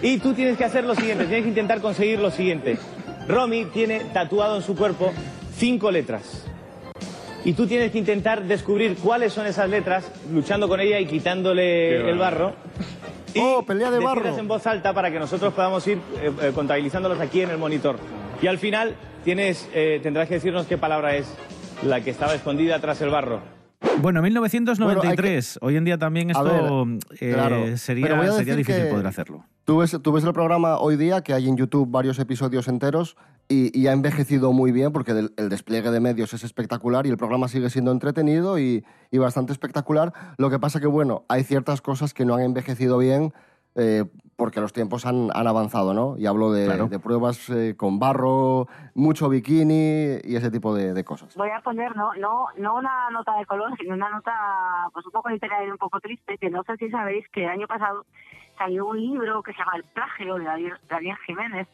Y 0.02 0.18
tú 0.18 0.34
tienes 0.34 0.58
que 0.58 0.66
hacer 0.66 0.84
lo 0.84 0.96
siguiente, 0.96 1.26
tienes 1.26 1.44
que 1.44 1.50
intentar 1.50 1.80
conseguir 1.82 2.20
lo 2.20 2.32
siguiente. 2.32 2.78
Romy 3.28 3.66
tiene 3.66 4.00
tatuado 4.14 4.56
en 4.56 4.62
su 4.64 4.76
cuerpo 4.76 5.12
cinco 5.56 5.92
letras. 5.92 6.46
Y 7.44 7.54
tú 7.54 7.66
tienes 7.68 7.92
que 7.92 7.98
intentar 7.98 8.44
descubrir 8.44 8.96
cuáles 8.98 9.34
son 9.34 9.48
esas 9.48 9.70
letras, 9.70 10.12
luchando 10.32 10.68
con 10.68 10.80
ella 10.80 11.00
y 11.00 11.06
quitándole 11.06 12.10
el 12.10 12.18
barro. 12.18 12.54
Y 13.34 13.40
¡Oh, 13.40 13.64
pelea 13.64 13.90
de 13.92 14.00
barro! 14.00 14.38
en 14.38 14.48
voz 14.48 14.68
alta 14.68 14.94
para 14.94 15.10
que 15.12 15.18
nosotros 15.20 15.54
podamos 15.54 15.86
ir 15.88 15.98
eh, 16.22 16.32
eh, 16.42 16.52
contabilizándolos 16.54 17.20
aquí 17.20 17.42
en 17.42 17.50
el 17.50 17.58
monitor. 17.58 17.98
Y 18.42 18.48
al 18.48 18.58
final 18.58 18.96
tienes, 19.24 19.70
eh, 19.74 20.00
tendrás 20.04 20.28
que 20.28 20.36
decirnos 20.36 20.68
qué 20.68 20.78
palabra 20.78 21.16
es 21.16 21.34
la 21.84 22.02
que 22.02 22.10
estaba 22.10 22.36
escondida 22.36 22.80
tras 22.80 23.02
el 23.02 23.10
barro. 23.10 23.40
Bueno, 24.00 24.22
1993. 24.22 25.60
Hoy 25.62 25.78
en 25.78 25.86
día 25.86 25.98
también 25.98 26.30
esto 26.32 26.86
ver, 26.86 27.00
eh, 27.20 27.34
claro, 27.34 27.78
sería, 27.78 28.56
difícil 28.56 28.84
que- 28.84 28.90
poder 28.90 29.08
hacerlo. 29.08 29.46
Tú 29.72 29.78
ves, 29.78 29.98
tú 30.04 30.12
ves 30.12 30.26
el 30.26 30.34
programa 30.34 30.80
hoy 30.80 30.98
día, 30.98 31.22
que 31.22 31.34
hay 31.34 31.48
en 31.48 31.56
YouTube 31.56 31.90
varios 31.90 32.20
episodios 32.20 32.68
enteros, 32.68 33.16
y, 33.48 33.72
y 33.80 33.88
ha 33.88 33.94
envejecido 33.94 34.52
muy 34.52 34.74
bien 34.74 34.92
porque 34.92 35.14
del- 35.14 35.32
el 35.38 35.48
despliegue 35.48 35.92
de 35.92 36.02
medios 36.02 36.34
es 36.34 36.44
espectacular 36.44 37.06
y 37.06 37.10
el 37.10 37.16
programa 37.16 37.48
sigue 37.48 37.70
siendo 37.70 37.94
entretenido 37.94 38.60
y, 38.60 38.84
y 39.12 39.18
bastante 39.18 39.54
espectacular. 39.54 40.12
Lo 40.38 40.50
que 40.50 40.60
pasa 40.60 40.82
que, 40.82 40.88
bueno, 40.88 41.24
hay 41.30 41.46
ciertas 41.46 41.82
cosas 41.82 42.14
que 42.14 42.26
no 42.26 42.36
han 42.36 42.42
envejecido 42.42 42.98
bien 42.98 43.32
eh, 43.76 44.04
porque 44.36 44.60
los 44.60 44.74
tiempos 44.74 45.06
han, 45.06 45.30
han 45.34 45.48
avanzado, 45.48 45.94
¿no? 45.94 46.18
Y 46.18 46.26
hablo 46.26 46.52
de, 46.52 46.66
Claro. 46.66 46.88
de 46.90 47.00
pruebas 47.00 47.50
eh, 47.50 47.76
con 47.78 47.98
barro, 47.98 48.68
mucho 48.94 49.30
bikini 49.30 50.18
y 50.22 50.36
ese 50.36 50.52
tipo 50.52 50.76
de, 50.76 50.94
de 50.94 51.04
cosas. 51.06 51.34
Voy 51.38 51.50
a 51.50 51.62
poner 51.62 51.96
no, 51.96 52.14
no, 52.16 52.48
no 52.58 52.76
una 52.76 53.10
nota 53.12 53.38
de 53.40 53.46
color, 53.46 53.72
sino 53.80 53.94
una 53.96 54.10
nota 54.10 54.34
pues 54.92 55.06
un 55.06 55.14
poco 55.14 55.30
literaria 55.30 55.70
y 55.70 55.72
un 55.72 55.78
poco 55.78 56.02
triste, 56.02 56.38
que 56.38 56.50
no 56.50 56.62
sé 56.66 56.76
si 56.76 56.90
sabéis 56.90 57.24
que 57.32 57.46
el 57.46 57.50
año 57.52 57.68
pasado 57.68 58.06
salió 58.62 58.86
un 58.86 59.00
libro 59.00 59.42
que 59.42 59.54
se 59.54 59.60
llama 59.60 59.76
El 59.76 59.84
plagio 59.86 60.36
de 60.36 60.46
Daniel, 60.46 60.78
Daniel 60.88 61.18
Jiménez. 61.26 61.68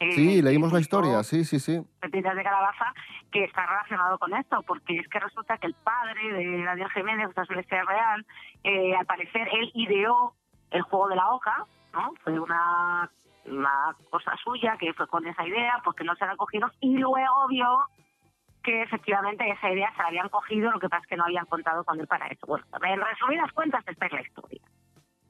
eh, 0.00 0.12
Sí, 0.12 0.40
leímos 0.40 0.72
la 0.72 0.80
historia, 0.80 1.22
sí, 1.22 1.44
sí, 1.44 1.60
sí. 1.60 1.82
Pepitas 2.00 2.34
de 2.34 2.42
calabaza 2.42 2.94
que 3.30 3.44
está 3.44 3.66
relacionado 3.66 4.18
con 4.18 4.34
esto, 4.34 4.62
porque 4.66 4.98
es 4.98 5.08
que 5.08 5.20
resulta 5.20 5.58
que 5.58 5.66
el 5.66 5.74
padre 5.74 6.32
de 6.32 6.64
Daniel 6.64 6.90
Jiménez, 6.90 7.28
una 7.36 7.60
historia 7.60 7.84
real, 7.84 8.26
eh, 8.64 8.94
al 8.96 9.04
parecer 9.04 9.48
él 9.52 9.70
ideó 9.74 10.32
el 10.70 10.80
juego 10.82 11.08
de 11.08 11.16
la 11.16 11.28
oca, 11.28 11.66
¿no? 11.92 12.14
Fue 12.24 12.40
una, 12.40 13.10
una 13.44 13.94
cosa 14.08 14.34
suya 14.42 14.76
que 14.78 14.94
fue 14.94 15.06
con 15.08 15.26
esa 15.26 15.46
idea, 15.46 15.78
porque 15.84 16.04
no 16.04 16.14
se 16.16 16.24
la 16.24 16.36
cogieron, 16.36 16.72
y 16.80 16.96
luego 16.96 17.48
vio 17.48 17.68
que 18.62 18.82
efectivamente 18.82 19.48
esa 19.50 19.70
idea 19.70 19.92
se 19.94 20.02
la 20.02 20.08
habían 20.08 20.28
cogido, 20.30 20.70
lo 20.70 20.80
que 20.80 20.88
pasa 20.88 21.02
es 21.02 21.08
que 21.08 21.16
no 21.16 21.24
habían 21.24 21.46
contado 21.46 21.84
con 21.84 22.00
él 22.00 22.06
para 22.06 22.28
eso. 22.28 22.46
Bueno, 22.46 22.64
en 22.82 23.00
resumidas 23.00 23.52
cuentas, 23.52 23.84
esta 23.86 24.06
es 24.06 24.12
la 24.12 24.22
historia. 24.22 24.62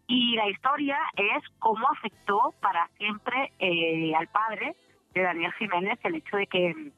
Y 0.07 0.37
la 0.37 0.49
historia 0.49 0.99
es 1.17 1.43
cómo 1.59 1.89
afectó 1.89 2.55
para 2.61 2.89
siempre 2.99 3.53
eh, 3.59 4.13
al 4.15 4.29
padre 4.29 4.75
de 5.15 5.23
Daniel 5.23 5.53
Jiménez 5.53 5.99
el 6.05 6.17
hecho 6.17 6.37
de 6.37 6.47
que 6.47 6.93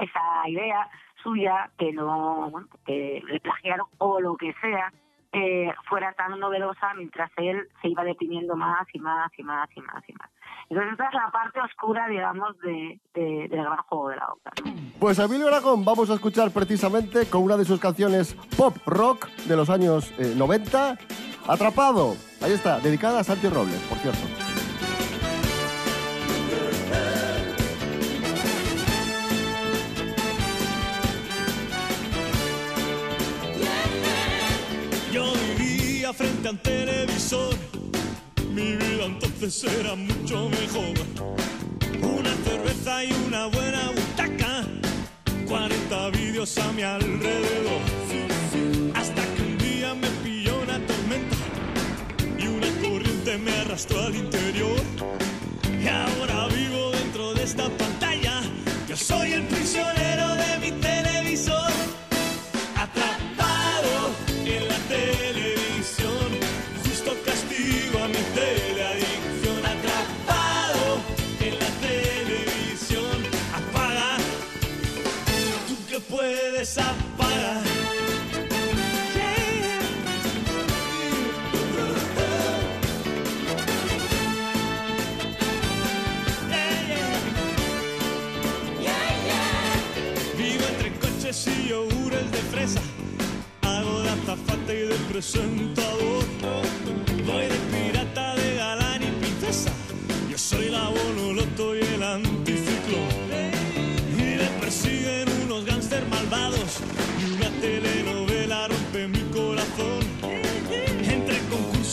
esa 0.00 0.48
idea 0.48 0.88
suya, 1.22 1.70
que 1.78 1.92
no 1.92 2.66
le 2.86 3.40
plagiaron 3.40 3.86
o 3.98 4.20
lo 4.20 4.36
que 4.36 4.52
sea, 4.54 4.92
eh, 5.32 5.72
fuera 5.88 6.12
tan 6.14 6.38
novedosa 6.38 6.92
mientras 6.94 7.30
él 7.36 7.68
se 7.80 7.88
iba 7.88 8.04
deprimiendo 8.04 8.54
más 8.56 8.86
y 8.92 8.98
más 8.98 9.30
y 9.38 9.42
más 9.42 9.68
y 9.74 9.80
más 9.80 10.02
y 10.08 10.12
más. 10.12 10.30
Entonces 10.68 10.92
esta 10.92 11.08
es 11.08 11.14
la 11.14 11.30
parte 11.30 11.60
oscura, 11.60 12.06
digamos, 12.08 12.58
de, 12.60 12.98
de- 13.14 13.48
del 13.48 13.64
gran 13.64 13.76
juego 13.88 14.08
de 14.10 14.16
la 14.16 14.26
obra. 14.28 14.52
Pues 14.98 15.18
a 15.18 15.24
Emilio 15.24 15.48
Aragón 15.48 15.84
vamos 15.84 16.08
a 16.10 16.14
escuchar 16.14 16.50
precisamente 16.50 17.28
con 17.28 17.42
una 17.42 17.56
de 17.56 17.64
sus 17.64 17.80
canciones 17.80 18.34
pop 18.56 18.76
rock 18.86 19.26
de 19.46 19.56
los 19.56 19.68
años 19.70 20.12
eh, 20.18 20.34
90, 20.36 20.96
Atrapado. 21.48 22.14
Ahí 22.40 22.52
está, 22.52 22.78
dedicada 22.80 23.20
a 23.20 23.24
Santi 23.24 23.48
Robles, 23.48 23.80
por 23.88 23.98
cierto. 23.98 24.51
Frente 36.12 36.48
al 36.48 36.60
televisor, 36.60 37.54
mi 38.52 38.76
vida 38.76 39.04
entonces 39.06 39.64
era 39.64 39.94
mucho 39.94 40.48
mejor. 40.48 40.94
Una 42.02 42.34
cerveza 42.44 43.04
y 43.04 43.12
una 43.26 43.46
buena 43.46 43.90
butaca, 43.90 44.64
40 45.46 46.10
vídeos 46.10 46.58
a 46.58 46.72
mi 46.72 46.82
alrededor. 46.82 47.80
Hasta 48.94 49.22
que 49.34 49.42
un 49.42 49.58
día 49.58 49.94
me 49.94 50.08
pilló 50.22 50.60
una 50.60 50.78
tormenta 50.86 51.36
y 52.38 52.46
una 52.46 52.68
corriente 52.82 53.38
me 53.38 53.52
arrastró 53.60 54.00
al 54.02 54.14
interior. 54.14 54.80
Y 55.82 55.88
ahora 55.88 56.48
vivo 56.48 56.90
dentro 56.90 57.32
de 57.34 57.44
esta 57.44 57.68
pantalla, 57.70 58.42
yo 58.88 58.96
soy 58.96 59.32
el 59.32 59.44
prisionero 59.44 60.34
de 60.36 60.58
mi 60.58 60.80
televisor 60.80 61.91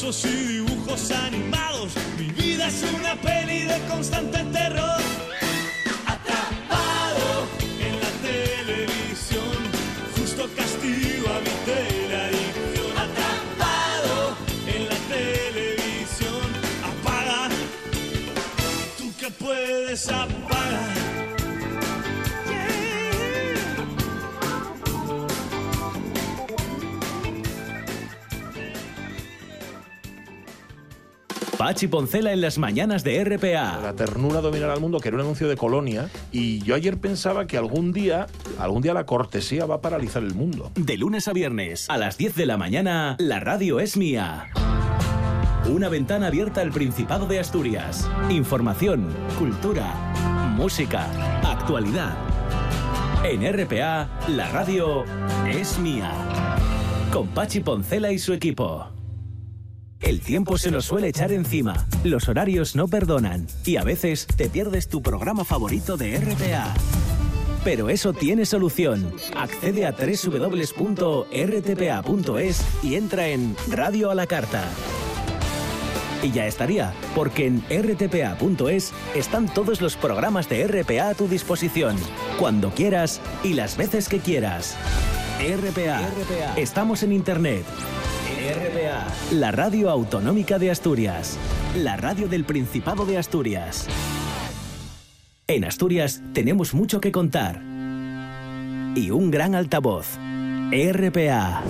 y 0.10 0.28
dibujos 0.28 1.12
animados. 1.12 1.92
Mi 2.18 2.32
vida 2.32 2.66
es 2.68 2.84
una 2.96 3.14
peli 3.22 3.66
de 3.66 3.80
constante 3.88 4.40
terror. 4.46 4.79
Pachi 31.60 31.90
Poncela 31.90 32.32
en 32.32 32.40
las 32.40 32.58
mañanas 32.58 33.04
de 33.04 33.22
RPA. 33.22 33.82
La 33.84 33.94
ternura 33.94 34.40
dominará 34.40 34.72
al 34.72 34.80
mundo, 34.80 35.02
que 35.02 35.10
era 35.10 35.18
un 35.18 35.24
anuncio 35.24 35.50
de 35.50 35.58
Colonia, 35.58 36.10
y 36.32 36.62
yo 36.62 36.74
ayer 36.74 36.98
pensaba 36.98 37.48
que 37.48 37.58
algún 37.58 37.92
día, 37.92 38.28
algún 38.58 38.82
día 38.82 38.94
la 38.94 39.06
cortesía 39.06 39.66
va 39.66 39.76
a 39.76 39.82
paralizar 39.82 40.24
el 40.24 40.34
mundo. 40.34 40.72
De 40.76 40.96
lunes 40.96 41.28
a 41.28 41.34
viernes, 41.34 41.90
a 41.90 41.98
las 41.98 42.18
10 42.18 42.36
de 42.36 42.46
la 42.46 42.56
mañana, 42.56 43.18
la 43.20 43.42
radio 43.42 43.82
es 43.82 43.98
mía. 43.98 44.48
Una 45.70 45.90
ventana 45.90 46.28
abierta 46.28 46.62
al 46.62 46.72
Principado 46.72 47.26
de 47.26 47.42
Asturias. 47.42 48.10
Información, 48.30 49.10
cultura, 49.38 50.14
música, 50.56 51.08
actualidad. 51.44 52.16
En 53.26 53.42
RPA, 53.44 54.08
la 54.30 54.50
radio 54.54 55.04
es 55.46 55.78
mía. 55.78 56.10
Con 57.12 57.28
Pachi 57.28 57.60
Poncela 57.60 58.14
y 58.14 58.18
su 58.18 58.32
equipo. 58.32 58.88
El 60.02 60.22
tiempo 60.22 60.58
se 60.58 60.72
nos 60.72 60.86
suele 60.86 61.10
echar 61.10 61.32
encima, 61.34 61.86
los 62.04 62.30
horarios 62.30 62.76
no 62.76 62.88
perdonan 62.88 63.48
y 63.66 63.76
a 63.78 63.84
veces 63.84 64.26
te 64.28 64.50
pierdes 64.50 64.88
tu 64.88 65.02
programa 65.02 65.44
favorito 65.44 65.98
de 65.98 66.18
RPA. 66.18 66.74
Pero 67.64 67.90
eso 67.90 68.14
tiene 68.14 68.46
solución. 68.46 69.14
Accede 69.36 69.86
a 69.86 69.92
www.rtpa.es 69.92 70.76
y 72.82 72.96
entra 72.96 73.28
en 73.28 73.56
Radio 73.70 74.10
a 74.10 74.16
la 74.16 74.26
Carta. 74.26 74.64
Y 76.24 76.32
ya 76.32 76.48
estaría, 76.48 76.94
porque 77.16 77.46
en 77.46 77.62
rtpa.es 77.70 78.94
están 79.16 79.54
todos 79.54 79.82
los 79.82 79.98
programas 79.98 80.48
de 80.50 80.66
RPA 80.68 81.10
a 81.10 81.14
tu 81.14 81.28
disposición, 81.28 81.98
cuando 82.38 82.72
quieras 82.72 83.22
y 83.44 83.54
las 83.54 83.76
veces 83.78 84.08
que 84.10 84.20
quieras. 84.20 84.76
RPA. 85.40 86.02
Estamos 86.58 87.04
en 87.04 87.14
Internet. 87.14 87.64
RPA. 88.40 89.06
La 89.34 89.52
radio 89.52 89.90
autonómica 89.90 90.60
de 90.60 90.72
Asturias. 90.72 91.38
La 91.76 91.98
radio 91.98 92.30
del 92.30 92.46
Principado 92.46 93.06
de 93.06 93.18
Asturias. 93.18 93.86
En 95.48 95.66
Asturias 95.66 96.22
tenemos 96.32 96.74
mucho 96.74 97.02
que 97.02 97.12
contar. 97.12 97.62
Y 98.96 99.10
un 99.12 99.30
gran 99.30 99.56
altavoz. 99.56 100.18
RPA. 100.72 101.64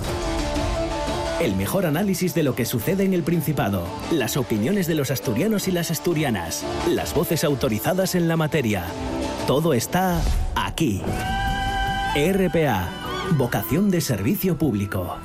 El 1.40 1.56
mejor 1.56 1.86
análisis 1.86 2.34
de 2.34 2.44
lo 2.44 2.54
que 2.54 2.64
sucede 2.64 3.04
en 3.04 3.14
el 3.14 3.24
Principado. 3.24 3.84
Las 4.12 4.36
opiniones 4.36 4.86
de 4.86 4.94
los 4.94 5.10
asturianos 5.10 5.66
y 5.66 5.72
las 5.72 5.90
asturianas. 5.90 6.64
Las 6.88 7.14
voces 7.14 7.42
autorizadas 7.42 8.14
en 8.14 8.28
la 8.28 8.36
materia. 8.36 8.84
Todo 9.48 9.74
está 9.74 10.22
aquí. 10.54 11.02
RPA. 12.14 12.88
Vocación 13.36 13.90
de 13.90 14.00
servicio 14.00 14.56
público. 14.56 15.16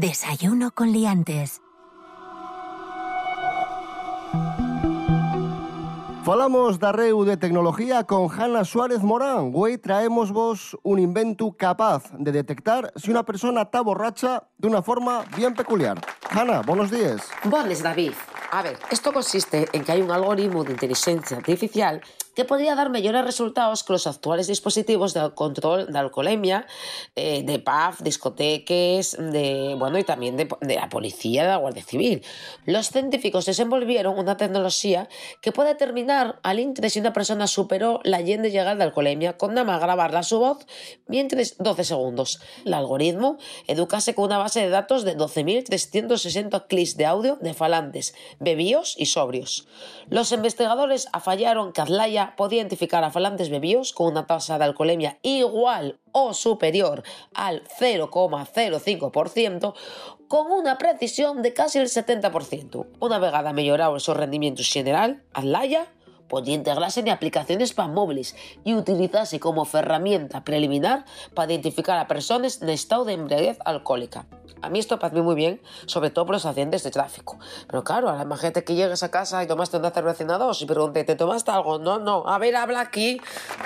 Desayuno 0.00 0.72
con 0.72 0.90
liantes. 0.90 1.62
Falamos 6.24 6.80
da 6.80 6.90
reu 6.90 7.22
de 7.22 7.36
tecnología 7.36 8.02
con 8.02 8.26
Hanna 8.26 8.64
Suárez 8.64 9.04
Morán. 9.04 9.52
Hoy 9.54 9.78
traemos 9.78 10.32
vos 10.32 10.76
un 10.82 10.98
invento 10.98 11.54
capaz 11.56 12.10
de 12.18 12.32
detectar 12.32 12.92
si 12.96 13.12
una 13.12 13.22
persona 13.22 13.62
está 13.62 13.82
borracha 13.82 14.42
de 14.58 14.66
una 14.66 14.82
forma 14.82 15.22
bien 15.36 15.54
peculiar. 15.54 16.00
Hanna, 16.28 16.62
buenos 16.62 16.90
días. 16.90 17.30
Buenos, 17.44 17.80
David. 17.80 18.14
A 18.50 18.62
ver, 18.62 18.76
esto 18.90 19.12
consiste 19.12 19.68
en 19.72 19.84
que 19.84 19.92
hay 19.92 20.02
un 20.02 20.10
algoritmo 20.10 20.64
de 20.64 20.72
inteligencia 20.72 21.36
artificial 21.36 22.00
que 22.34 22.44
podría 22.44 22.74
dar 22.74 22.90
mejores 22.90 23.24
resultados 23.24 23.84
que 23.84 23.92
los 23.92 24.06
actuales 24.06 24.46
dispositivos 24.46 25.14
de 25.14 25.30
control 25.34 25.92
de 25.92 25.98
alcoholemia, 25.98 26.66
eh, 27.16 27.42
de 27.44 27.58
PAF, 27.58 28.02
discoteques, 28.02 29.16
de, 29.18 29.76
bueno, 29.78 29.98
y 29.98 30.04
también 30.04 30.36
de, 30.36 30.48
de 30.60 30.74
la 30.74 30.88
policía, 30.88 31.42
de 31.42 31.48
la 31.48 31.56
Guardia 31.56 31.82
Civil. 31.82 32.22
Los 32.64 32.88
científicos 32.88 33.46
desenvolvieron 33.46 34.18
una 34.18 34.36
tecnología 34.36 35.08
que 35.40 35.52
puede 35.52 35.70
determinar 35.70 36.38
al 36.42 36.58
intre 36.58 36.90
si 36.90 37.00
una 37.00 37.12
persona 37.12 37.46
superó 37.46 38.00
la 38.04 38.20
yen 38.20 38.42
de 38.42 38.50
llegar 38.50 38.76
de 38.76 38.84
alcoholemia 38.84 39.36
con 39.36 39.54
nada 39.54 39.64
más 39.64 39.80
grabarla 39.80 40.22
su 40.22 40.38
voz 40.38 40.66
mientras 41.06 41.56
12 41.58 41.84
segundos. 41.84 42.40
El 42.64 42.74
algoritmo 42.74 43.38
educase 43.66 44.14
con 44.14 44.26
una 44.26 44.38
base 44.38 44.60
de 44.60 44.68
datos 44.68 45.04
de 45.04 45.16
12.360 45.16 46.66
clics 46.68 46.96
de 46.96 47.06
audio 47.06 47.36
de 47.40 47.54
falantes, 47.54 48.14
bebíos 48.40 48.94
y 48.98 49.06
sobrios. 49.06 49.66
Los 50.08 50.32
investigadores 50.32 51.08
afallaron 51.12 51.72
que 51.72 51.80
Azlaya 51.80 52.23
podía 52.36 52.60
identificar 52.60 53.04
a 53.04 53.10
falantes 53.10 53.50
bebíos 53.50 53.92
con 53.92 54.08
una 54.08 54.26
tasa 54.26 54.58
de 54.58 54.64
alcoholemia 54.64 55.18
igual 55.22 55.98
o 56.12 56.34
superior 56.34 57.02
al 57.34 57.62
0,05% 57.78 59.74
con 60.28 60.50
una 60.50 60.78
precisión 60.78 61.42
de 61.42 61.52
casi 61.54 61.78
el 61.78 61.86
70%. 61.86 62.86
Una 63.00 63.18
vegada 63.18 63.52
mellorado 63.52 64.00
su 64.00 64.14
rendimiento 64.14 64.62
general, 64.64 65.22
Azlaya 65.32 65.86
podía 66.28 66.54
integrarse 66.54 67.00
en 67.00 67.10
aplicaciones 67.10 67.72
para 67.72 67.88
móviles 67.88 68.34
y 68.64 68.74
utilizarse 68.74 69.38
como 69.38 69.68
herramienta 69.72 70.44
preliminar 70.44 71.04
para 71.34 71.52
identificar 71.52 71.98
a 71.98 72.08
personas 72.08 72.62
en 72.62 72.70
estado 72.70 73.04
de 73.04 73.12
embriaguez 73.12 73.58
alcohólica. 73.64 74.26
A 74.62 74.70
mí 74.70 74.78
esto 74.78 74.98
parece 74.98 75.20
muy 75.22 75.34
bien, 75.34 75.60
sobre 75.86 76.10
todo 76.10 76.26
por 76.26 76.34
los 76.34 76.46
accidentes 76.46 76.82
de 76.82 76.90
tráfico. 76.90 77.38
Pero 77.66 77.84
claro, 77.84 78.08
a 78.08 78.24
la 78.24 78.36
gente 78.36 78.64
que 78.64 78.74
llegues 78.74 79.02
a 79.02 79.10
casa 79.10 79.42
y 79.42 79.46
tomaste 79.46 79.76
una 79.76 79.90
cerveza 79.90 80.24
dos 80.24 80.62
y 80.62 80.66
pregunte, 80.66 81.04
¿te 81.04 81.16
tomaste 81.16 81.50
algo? 81.50 81.78
No, 81.78 81.98
no. 81.98 82.26
A 82.26 82.38
ver, 82.38 82.56
habla 82.56 82.80
aquí. 82.80 83.20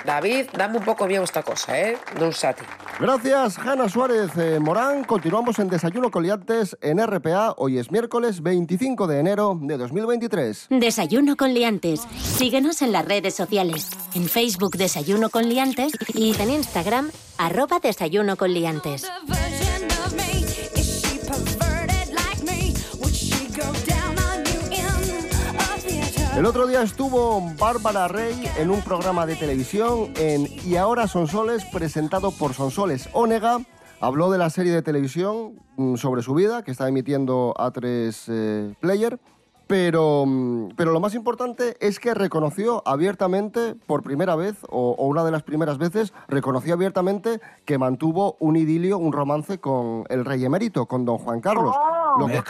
David, 0.05 0.47
dame 0.57 0.77
un 0.77 0.85
poco 0.85 1.05
bien 1.05 1.23
esta 1.23 1.43
cosa, 1.43 1.79
¿eh? 1.79 1.97
No 2.19 2.27
usate. 2.27 2.63
Gracias, 2.99 3.57
Hanna 3.57 3.87
Suárez 3.87 4.31
eh, 4.37 4.59
Morán. 4.59 5.03
Continuamos 5.03 5.59
en 5.59 5.69
Desayuno 5.69 6.11
Coliantes 6.11 6.77
en 6.81 7.05
RPA. 7.05 7.53
Hoy 7.57 7.77
es 7.77 7.91
miércoles 7.91 8.41
25 8.41 9.07
de 9.07 9.19
enero 9.19 9.57
de 9.61 9.77
2023. 9.77 10.67
Desayuno 10.69 11.37
con 11.37 11.53
liantes. 11.53 12.01
Síguenos 12.21 12.81
en 12.81 12.91
las 12.91 13.05
redes 13.05 13.35
sociales. 13.35 13.89
En 14.15 14.27
Facebook 14.27 14.75
Desayuno 14.77 15.29
con 15.29 15.47
liantes 15.47 15.93
y 16.13 16.35
en 16.41 16.49
Instagram 16.49 17.11
arroba 17.37 17.79
Desayuno 17.79 18.35
con 18.35 18.53
liantes. 18.53 19.09
El 26.37 26.45
otro 26.45 26.67
día 26.67 26.81
estuvo 26.81 27.41
Bárbara 27.59 28.07
Rey 28.07 28.49
en 28.57 28.69
un 28.69 28.81
programa 28.81 29.25
de 29.25 29.35
televisión 29.35 30.13
en 30.15 30.47
Y 30.65 30.77
ahora 30.77 31.07
Sonsoles, 31.07 31.65
presentado 31.65 32.31
por 32.31 32.53
Sonsoles 32.53 33.09
Onega. 33.13 33.59
Habló 33.99 34.31
de 34.31 34.37
la 34.37 34.49
serie 34.49 34.71
de 34.71 34.81
televisión 34.81 35.59
mm, 35.75 35.95
sobre 35.95 36.21
su 36.21 36.33
vida 36.33 36.63
que 36.63 36.71
está 36.71 36.87
emitiendo 36.87 37.53
A3 37.57 38.23
eh, 38.29 38.73
Player. 38.79 39.19
Pero, 39.67 40.23
mm, 40.25 40.69
pero 40.77 40.91
lo 40.93 41.01
más 41.01 41.13
importante 41.13 41.75
es 41.81 41.99
que 41.99 42.13
reconoció 42.13 42.81
abiertamente, 42.85 43.75
por 43.75 44.01
primera 44.01 44.35
vez, 44.37 44.55
o, 44.69 44.91
o 44.97 45.07
una 45.07 45.25
de 45.25 45.31
las 45.31 45.43
primeras 45.43 45.77
veces, 45.77 46.13
reconoció 46.29 46.73
abiertamente 46.73 47.41
que 47.65 47.77
mantuvo 47.77 48.37
un 48.39 48.55
idilio, 48.55 48.97
un 48.97 49.11
romance 49.11 49.59
con 49.59 50.05
el 50.09 50.23
rey 50.23 50.45
emérito, 50.45 50.85
con 50.85 51.03
don 51.03 51.17
Juan 51.17 51.41
Carlos. 51.41 51.75
Lo 52.17 52.27
que- 52.27 52.41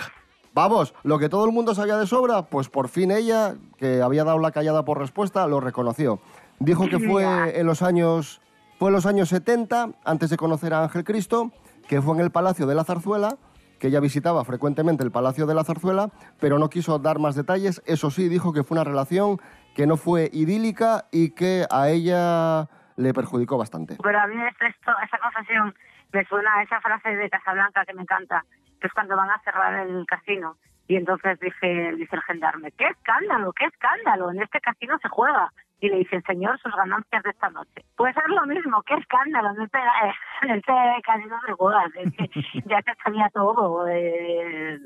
Vamos, 0.53 0.93
lo 1.03 1.19
que 1.19 1.29
todo 1.29 1.45
el 1.45 1.51
mundo 1.51 1.75
sabía 1.75 1.97
de 1.97 2.07
sobra, 2.07 2.43
pues 2.43 2.69
por 2.69 2.89
fin 2.89 3.11
ella, 3.11 3.55
que 3.77 4.01
había 4.01 4.23
dado 4.23 4.39
la 4.39 4.51
callada 4.51 4.83
por 4.83 4.97
respuesta, 4.97 5.47
lo 5.47 5.59
reconoció. 5.59 6.19
Dijo 6.59 6.89
que 6.89 6.99
fue 6.99 7.59
en 7.59 7.65
los 7.65 7.81
años, 7.81 8.41
fue 8.77 8.89
en 8.89 8.95
los 8.95 9.05
años 9.05 9.29
70, 9.29 9.91
antes 10.03 10.29
de 10.29 10.37
conocer 10.37 10.73
a 10.73 10.83
Ángel 10.83 11.03
Cristo, 11.03 11.51
que 11.87 12.01
fue 12.01 12.15
en 12.15 12.21
el 12.21 12.31
Palacio 12.31 12.67
de 12.67 12.75
la 12.75 12.83
Zarzuela, 12.83 13.37
que 13.79 13.87
ella 13.87 13.99
visitaba 13.99 14.43
frecuentemente 14.43 15.03
el 15.03 15.11
Palacio 15.11 15.45
de 15.45 15.55
la 15.55 15.63
Zarzuela, 15.63 16.09
pero 16.39 16.59
no 16.59 16.69
quiso 16.69 16.99
dar 16.99 17.19
más 17.19 17.35
detalles. 17.35 17.81
Eso 17.85 18.11
sí, 18.11 18.27
dijo 18.27 18.51
que 18.51 18.63
fue 18.63 18.75
una 18.75 18.83
relación 18.83 19.39
que 19.75 19.87
no 19.87 19.95
fue 19.95 20.29
idílica 20.33 21.05
y 21.11 21.31
que 21.31 21.65
a 21.71 21.89
ella 21.89 22.67
le 22.97 23.13
perjudicó 23.13 23.57
bastante. 23.57 23.97
Pero 24.03 24.19
a 24.19 24.27
mí 24.27 24.35
esto, 24.45 24.91
esa 25.05 25.17
confesión 25.19 25.73
me 26.11 26.25
suena 26.25 26.55
a 26.55 26.63
esa 26.63 26.81
frase 26.81 27.15
de 27.15 27.29
Casablanca 27.29 27.85
que 27.85 27.93
me 27.93 28.01
encanta, 28.01 28.43
que 28.79 28.87
es 28.87 28.93
cuando 28.93 29.15
van 29.15 29.29
a 29.29 29.39
cerrar 29.39 29.87
el 29.87 30.05
casino. 30.05 30.57
Y 30.87 30.95
entonces 30.95 31.39
dice, 31.39 31.93
dice 31.97 32.15
el 32.15 32.21
gendarme, 32.23 32.71
¡qué 32.71 32.85
escándalo, 32.87 33.53
qué 33.53 33.65
escándalo! 33.65 34.31
En 34.31 34.41
este 34.41 34.59
casino 34.59 34.97
se 34.99 35.07
juega. 35.09 35.51
y 35.81 35.87
le 35.87 35.97
dicen, 35.97 36.23
señor, 36.23 36.59
sus 36.59 36.75
ganancias 36.75 37.23
de 37.23 37.29
esta 37.29 37.49
noche. 37.51 37.85
Pues 37.95 38.17
es 38.17 38.23
lo 38.27 38.45
mismo, 38.47 38.81
qué 38.83 38.95
escándalo, 38.95 39.53
no 39.53 39.67
te, 39.67 39.77
eh, 40.47 40.61
te 40.65 41.01
casi 41.03 41.25
no 41.25 41.39
te 41.45 41.53
jodas, 41.53 41.91
es 41.95 42.11
que 42.15 42.29
ya 42.65 42.81
se 42.81 42.93
sabía 43.03 43.29
todo. 43.33 43.87
eh, 43.87 44.79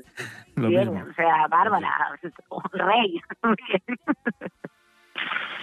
bien, 0.56 0.92
mismo. 0.92 1.10
o 1.10 1.14
sea, 1.14 1.46
Bárbara, 1.48 2.18
un 2.50 2.62
rey. 2.72 3.20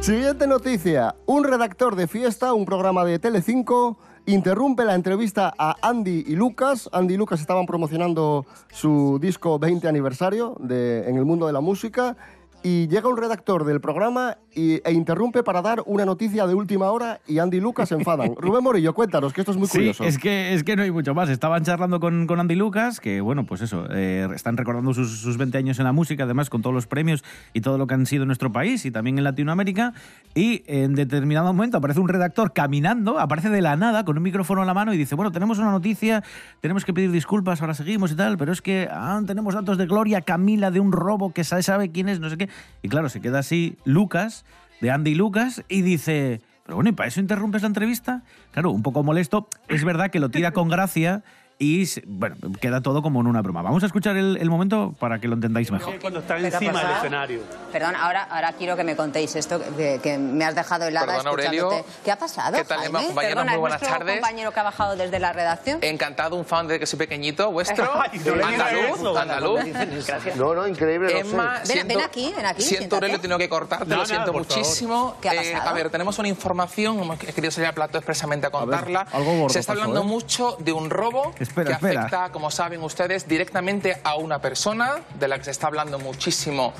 Siguiente 0.00 0.46
noticia. 0.46 1.14
Un 1.26 1.44
redactor 1.44 1.94
de 1.94 2.06
fiesta, 2.06 2.54
un 2.54 2.64
programa 2.64 3.04
de 3.04 3.18
Telecinco, 3.18 3.98
interrumpe 4.24 4.86
la 4.86 4.94
entrevista 4.94 5.52
a 5.58 5.76
Andy 5.82 6.24
y 6.26 6.36
Lucas. 6.36 6.88
Andy 6.90 7.14
y 7.14 7.16
Lucas 7.18 7.42
estaban 7.42 7.66
promocionando 7.66 8.46
su 8.72 9.18
disco 9.20 9.58
20 9.58 9.86
aniversario 9.88 10.56
en 10.58 11.16
el 11.16 11.26
mundo 11.26 11.46
de 11.46 11.52
la 11.52 11.60
música. 11.60 12.16
Y 12.62 12.88
llega 12.88 13.10
un 13.10 13.18
redactor 13.18 13.64
del 13.64 13.82
programa 13.82 14.38
y- 14.54 14.80
e 14.84 14.92
interrumpe 14.92 15.42
para 15.42 15.62
dar 15.62 15.82
una 15.86 16.04
noticia 16.04 16.46
de 16.46 16.54
última 16.54 16.90
hora 16.90 17.20
y 17.26 17.38
Andy 17.38 17.58
y 17.58 17.60
Lucas 17.60 17.88
se 17.88 17.94
enfadan. 17.94 18.34
Rubén 18.36 18.62
Morillo, 18.64 18.94
cuéntanos, 18.94 19.32
que 19.32 19.40
esto 19.42 19.52
es 19.52 19.58
muy 19.58 19.66
Sí, 19.68 19.78
curioso. 19.78 20.04
es 20.04 20.18
que, 20.18 20.54
es 20.54 20.64
que 20.64 20.76
no 20.76 20.82
hay 20.82 20.90
mucho 20.90 21.14
más. 21.14 21.28
Estaban 21.28 21.62
charlando 21.64 22.00
con, 22.00 22.26
con 22.26 22.40
Andy 22.40 22.54
Lucas, 22.54 23.00
que 23.00 23.20
bueno, 23.20 23.44
pues 23.46 23.60
eso, 23.60 23.86
eh, 23.90 24.28
están 24.34 24.56
recordando 24.56 24.92
sus, 24.94 25.20
sus 25.20 25.36
20 25.36 25.58
años 25.58 25.78
en 25.78 25.84
la 25.84 25.92
música, 25.92 26.24
además 26.24 26.50
con 26.50 26.62
todos 26.62 26.74
los 26.74 26.86
premios 26.86 27.22
y 27.52 27.60
todo 27.60 27.78
lo 27.78 27.86
que 27.86 27.94
han 27.94 28.06
sido 28.06 28.22
en 28.24 28.28
nuestro 28.28 28.50
país 28.52 28.84
y 28.86 28.90
también 28.90 29.18
en 29.18 29.24
Latinoamérica. 29.24 29.92
Y 30.34 30.62
en 30.66 30.94
determinado 30.94 31.52
momento 31.52 31.76
aparece 31.78 32.00
un 32.00 32.08
redactor 32.08 32.52
caminando, 32.52 33.18
aparece 33.18 33.48
de 33.50 33.60
la 33.62 33.76
nada 33.76 34.04
con 34.04 34.16
un 34.16 34.22
micrófono 34.22 34.60
en 34.62 34.66
la 34.66 34.74
mano 34.74 34.92
y 34.94 34.96
dice, 34.96 35.14
bueno, 35.14 35.32
tenemos 35.32 35.58
una 35.58 35.70
noticia, 35.70 36.22
tenemos 36.60 36.84
que 36.84 36.92
pedir 36.94 37.10
disculpas, 37.10 37.60
ahora 37.60 37.74
seguimos 37.74 38.12
y 38.12 38.14
tal, 38.16 38.38
pero 38.38 38.52
es 38.52 38.62
que 38.62 38.88
ah, 38.90 39.20
tenemos 39.26 39.54
datos 39.54 39.78
de 39.78 39.86
Gloria 39.86 40.20
Camila 40.20 40.70
de 40.70 40.80
un 40.80 40.92
robo 40.92 41.32
que 41.32 41.44
sabe, 41.44 41.62
sabe 41.62 41.90
quién 41.90 42.08
es, 42.08 42.20
no 42.20 42.30
sé 42.30 42.36
qué. 42.36 42.48
Y 42.82 42.88
claro, 42.88 43.08
se 43.08 43.20
queda 43.20 43.40
así 43.40 43.76
Lucas, 43.84 44.44
de 44.80 44.90
Andy 44.90 45.14
Lucas, 45.14 45.64
y 45.68 45.82
dice... 45.82 46.40
Pero 46.64 46.76
bueno, 46.76 46.90
¿y 46.90 46.92
para 46.92 47.08
eso 47.08 47.18
interrumpes 47.20 47.62
la 47.62 47.68
entrevista? 47.68 48.22
Claro, 48.52 48.70
un 48.70 48.82
poco 48.82 49.02
molesto. 49.02 49.48
Es 49.66 49.82
verdad 49.82 50.10
que 50.10 50.20
lo 50.20 50.28
tira 50.28 50.52
con 50.52 50.68
gracia 50.68 51.24
y, 51.60 51.84
bueno, 52.06 52.36
queda 52.60 52.80
todo 52.80 53.02
como 53.02 53.20
en 53.20 53.26
una 53.26 53.42
broma. 53.42 53.60
Vamos 53.62 53.82
a 53.82 53.86
escuchar 53.86 54.16
el, 54.16 54.38
el 54.40 54.48
momento 54.50 54.94
para 54.98 55.18
que 55.20 55.28
lo 55.28 55.34
entendáis 55.34 55.70
mejor. 55.70 56.00
Cuando 56.00 56.20
está 56.20 56.36
¿Qué 56.36 56.40
te 56.42 56.46
ha 56.48 56.58
encima 56.58 56.82
del 56.82 56.90
escenario. 56.96 57.42
Perdón, 57.70 57.94
ahora, 57.96 58.22
ahora 58.24 58.54
quiero 58.54 58.76
que 58.76 58.82
me 58.84 58.96
contéis 58.96 59.36
esto, 59.36 59.60
que, 59.76 60.00
que 60.02 60.16
me 60.18 60.44
has 60.44 60.54
dejado 60.54 60.86
helada 60.86 61.06
Perdón, 61.06 61.26
Aurelio. 61.28 61.70
escuchándote. 61.70 62.00
¿Qué 62.04 62.10
ha 62.10 62.16
pasado, 62.18 62.56
¿Qué 62.56 62.64
tal, 62.64 62.78
Jaime? 62.78 62.98
Emma, 62.98 63.06
compañeros? 63.08 63.34
Perdona, 63.34 63.52
Muy 63.52 63.54
¿es 63.56 63.60
buenas 63.60 63.80
tardes. 63.82 64.14
compañero 64.20 64.52
que 64.52 64.60
ha 64.60 64.62
bajado 64.62 64.96
desde 64.96 65.18
la 65.18 65.32
redacción? 65.34 65.78
Encantado, 65.82 66.34
un 66.36 66.44
fan 66.46 66.66
desde 66.66 66.80
que 66.80 66.86
soy 66.86 66.98
pequeñito, 66.98 67.50
vuestro. 67.52 67.84
Andaluz, 68.02 69.16
andaluz. 69.18 69.60
No, 70.36 70.54
no, 70.54 70.66
increíble. 70.66 71.12
no 71.12 71.18
Emma, 71.30 71.60
sé. 71.64 71.74
Ven, 71.74 71.88
ven 71.88 72.00
aquí, 72.00 72.32
ven 72.34 72.46
aquí, 72.46 72.62
Siento. 72.62 72.96
Aurelio, 72.96 73.20
tengo 73.20 73.36
que 73.38 73.48
cortarte, 73.48 73.84
No, 73.86 73.96
lo 73.96 74.06
siento 74.06 74.26
favor. 74.32 74.46
muchísimo. 74.46 75.16
¿Qué 75.20 75.28
ha 75.28 75.34
Eh, 75.34 75.54
a 75.54 75.72
ver, 75.72 75.90
tenemos 75.90 76.18
una 76.18 76.28
información, 76.28 77.00
hemos 77.00 77.22
he 77.22 77.32
querido 77.32 77.50
salir 77.50 77.68
al 77.68 77.74
plato 77.74 77.98
expresamente 77.98 78.46
a 78.46 78.50
contarla. 78.50 79.06
algo 79.12 79.32
gordo 79.34 79.48
Se 79.50 79.58
está 79.60 79.72
pasó, 79.74 79.82
hablando 79.84 80.02
¿eh? 80.02 80.10
mucho 80.12 80.56
de 80.58 80.72
un 80.72 80.88
robo 80.90 81.34
Espera, 81.50 81.66
que 81.66 81.72
espera. 81.72 82.00
afecta, 82.02 82.30
como 82.30 82.48
saben 82.52 82.80
ustedes, 82.82 83.26
directamente 83.26 84.00
a 84.04 84.14
una 84.14 84.40
persona 84.40 85.00
de 85.18 85.26
la 85.26 85.36
que 85.36 85.44
se 85.44 85.50
está 85.50 85.66
hablando 85.66 85.98
muchísimo 85.98 86.72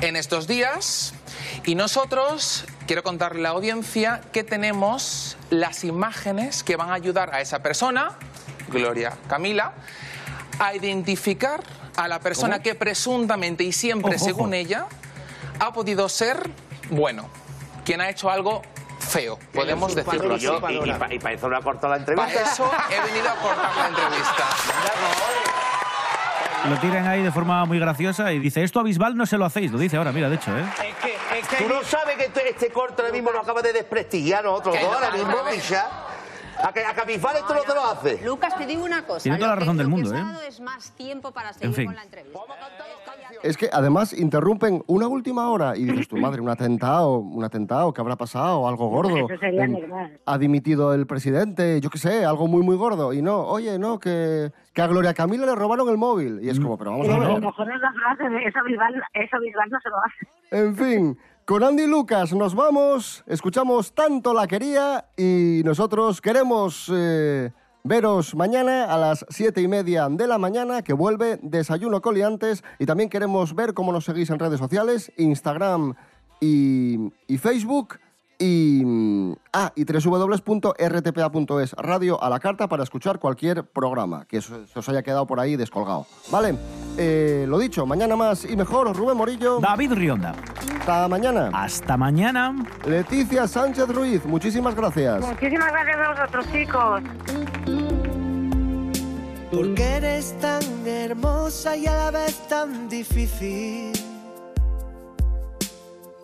en 0.00 0.14
estos 0.14 0.46
días. 0.46 1.12
Y 1.64 1.74
nosotros, 1.74 2.66
quiero 2.86 3.02
contarle 3.02 3.40
a 3.40 3.42
la 3.42 3.48
audiencia 3.48 4.20
que 4.32 4.44
tenemos 4.44 5.36
las 5.50 5.82
imágenes 5.82 6.62
que 6.62 6.76
van 6.76 6.90
a 6.90 6.94
ayudar 6.94 7.34
a 7.34 7.40
esa 7.40 7.58
persona, 7.58 8.12
Gloria 8.68 9.12
Camila, 9.28 9.72
a 10.60 10.76
identificar 10.76 11.64
a 11.96 12.06
la 12.06 12.20
persona 12.20 12.56
¿Cómo? 12.56 12.62
que 12.62 12.74
presuntamente 12.76 13.64
y 13.64 13.72
siempre, 13.72 14.14
Ojo, 14.14 14.24
según 14.24 14.50
ojo. 14.50 14.54
ella, 14.54 14.86
ha 15.58 15.72
podido 15.72 16.08
ser, 16.08 16.48
bueno, 16.90 17.28
quien 17.84 18.00
ha 18.00 18.08
hecho 18.08 18.30
algo 18.30 18.62
feo, 19.06 19.38
podemos 19.52 19.94
decirlo 19.94 20.34
así. 20.34 20.46
Y, 20.46 21.18
para 21.18 21.34
eso 21.34 21.48
no 21.48 21.56
ha 21.56 21.62
cortado 21.62 21.92
la 21.92 21.98
entrevista. 21.98 22.32
Para 22.32 22.52
eso 22.52 22.70
he 22.90 23.00
venido 23.06 23.30
a 23.30 23.34
cortar 23.36 23.76
la 23.76 23.88
entrevista. 23.88 24.44
Lo 26.68 26.76
tiran 26.80 27.06
ahí 27.06 27.22
de 27.22 27.30
forma 27.30 27.64
muy 27.64 27.78
graciosa 27.78 28.32
y 28.32 28.40
dice, 28.40 28.64
esto 28.64 28.80
a 28.80 28.82
Bisbal 28.82 29.16
no 29.16 29.24
se 29.24 29.38
lo 29.38 29.44
hacéis. 29.44 29.70
Lo 29.70 29.78
dice 29.78 29.96
ahora, 29.96 30.10
mira, 30.10 30.28
de 30.28 30.36
hecho, 30.36 30.50
¿eh? 30.56 30.64
Tú 31.58 31.68
no 31.68 31.82
sabes 31.84 32.16
que 32.16 32.24
este, 32.24 32.48
este 32.48 32.70
corte 32.70 33.02
ahora 33.02 33.12
mismo 33.12 33.30
lo 33.30 33.40
acaba 33.40 33.62
de 33.62 33.72
desprestigiar 33.72 34.42
nosotros 34.44 34.76
Que 34.76 34.82
dos, 34.82 34.94
ahora 34.94 35.10
mismo. 35.10 35.36
Misha. 35.50 36.05
A, 36.64 36.72
que- 36.72 36.84
a 36.84 36.94
Cabifal 36.94 37.36
esto 37.36 37.54
no 37.54 37.60
te 37.62 37.74
lo 37.74 37.84
hace. 37.84 38.24
Lucas, 38.24 38.56
te 38.56 38.66
digo 38.66 38.84
una 38.84 39.02
cosa. 39.06 39.22
Tiene 39.22 39.38
toda 39.38 39.50
la 39.50 39.56
razón 39.56 39.76
del 39.76 39.88
mundo, 39.88 40.14
¿eh? 40.14 40.22
es 40.48 40.60
más 40.60 40.90
tiempo 40.92 41.32
para 41.32 41.52
seguir 41.52 41.68
En 41.68 41.74
fin. 41.74 41.86
con 41.86 41.94
la 41.96 42.02
entrevista. 42.02 42.40
Es 43.42 43.56
que 43.56 43.68
además 43.72 44.12
interrumpen 44.12 44.82
una 44.86 45.06
última 45.08 45.50
hora 45.50 45.76
y 45.76 45.84
dices 45.84 46.08
tu 46.08 46.16
madre, 46.16 46.40
un 46.40 46.48
atentado, 46.48 47.18
un 47.18 47.44
atentado, 47.44 47.92
¿qué 47.92 48.00
habrá 48.00 48.16
pasado? 48.16 48.66
Algo 48.66 48.88
gordo. 48.88 49.14
Eso 49.16 49.38
sería 49.38 49.64
Em, 49.64 49.72
normal. 49.72 50.18
Ha 50.24 50.38
dimitido 50.38 50.94
el 50.94 51.06
presidente, 51.06 51.80
yo 51.80 51.90
qué 51.90 51.98
sé, 51.98 52.24
algo 52.24 52.46
muy, 52.48 52.62
muy 52.62 52.76
gordo. 52.76 53.12
Y 53.12 53.22
no, 53.22 53.40
oye, 53.42 53.78
no, 53.78 53.98
que, 54.00 54.50
que 54.72 54.82
a 54.82 54.86
Gloria 54.86 55.12
Camila 55.14 55.44
le 55.46 55.54
robaron 55.54 55.88
el 55.88 55.98
móvil. 55.98 56.40
Y 56.42 56.48
es 56.48 56.58
como, 56.58 56.78
pero 56.78 56.92
vamos 56.92 57.08
a 57.08 57.10
Pero 57.12 57.22
a 57.24 57.28
lo 57.28 57.34
ver. 57.34 57.42
mejor 57.44 57.70
es 57.70 57.80
la 57.80 57.92
frase 57.92 58.28
de 58.30 58.44
eso 58.44 58.58
Bisbal, 58.64 58.94
eso 59.12 59.40
Bisbal 59.40 59.70
no 59.70 59.78
se 59.80 59.88
lo 59.90 59.96
hace. 59.98 60.66
En 60.66 60.76
fin, 60.76 61.18
con 61.46 61.62
Andy 61.62 61.86
Lucas 61.86 62.32
nos 62.32 62.56
vamos, 62.56 63.22
escuchamos 63.28 63.92
tanto 63.94 64.34
la 64.34 64.48
quería 64.48 65.06
y 65.16 65.62
nosotros 65.64 66.20
queremos 66.20 66.90
eh, 66.92 67.52
veros 67.84 68.34
mañana 68.34 68.92
a 68.92 68.98
las 68.98 69.24
siete 69.28 69.62
y 69.62 69.68
media 69.68 70.08
de 70.10 70.26
la 70.26 70.38
mañana 70.38 70.82
que 70.82 70.92
vuelve 70.92 71.38
Desayuno 71.42 72.02
Coliantes 72.02 72.64
y 72.80 72.86
también 72.86 73.08
queremos 73.08 73.54
ver 73.54 73.74
cómo 73.74 73.92
nos 73.92 74.04
seguís 74.04 74.28
en 74.30 74.40
redes 74.40 74.58
sociales, 74.58 75.12
Instagram 75.18 75.94
y, 76.40 77.12
y 77.28 77.38
Facebook. 77.38 78.00
Y, 78.38 78.82
mm, 78.84 79.34
ah, 79.52 79.72
y 79.74 79.84
www.rtpa.es, 79.84 81.72
radio 81.72 82.22
a 82.22 82.28
la 82.28 82.38
carta 82.40 82.68
para 82.68 82.82
escuchar 82.82 83.18
cualquier 83.18 83.64
programa 83.64 84.26
que 84.26 84.42
se 84.42 84.66
se 84.76 84.80
os 84.80 84.88
haya 84.90 85.02
quedado 85.02 85.26
por 85.26 85.40
ahí 85.40 85.56
descolgado. 85.56 86.06
Vale, 86.30 86.54
eh, 86.98 87.46
lo 87.48 87.58
dicho, 87.58 87.86
mañana 87.86 88.14
más 88.14 88.44
y 88.44 88.56
mejor, 88.56 88.94
Rubén 88.94 89.16
Morillo. 89.16 89.58
David 89.58 89.92
Rionda. 89.94 90.34
Hasta 90.80 91.08
mañana. 91.08 91.50
Hasta 91.52 91.96
mañana. 91.96 92.54
Leticia 92.86 93.48
Sánchez 93.48 93.88
Ruiz, 93.88 94.24
muchísimas 94.26 94.74
gracias. 94.74 95.26
Muchísimas 95.26 95.72
gracias 95.72 95.96
a 95.96 96.08
vosotros, 96.10 96.46
chicos. 96.52 97.02
Porque 99.50 99.82
eres 99.82 100.38
tan 100.40 100.62
hermosa 100.86 101.76
y 101.76 101.86
a 101.86 101.94
la 101.94 102.10
vez 102.10 102.46
tan 102.48 102.88
difícil. 102.88 103.92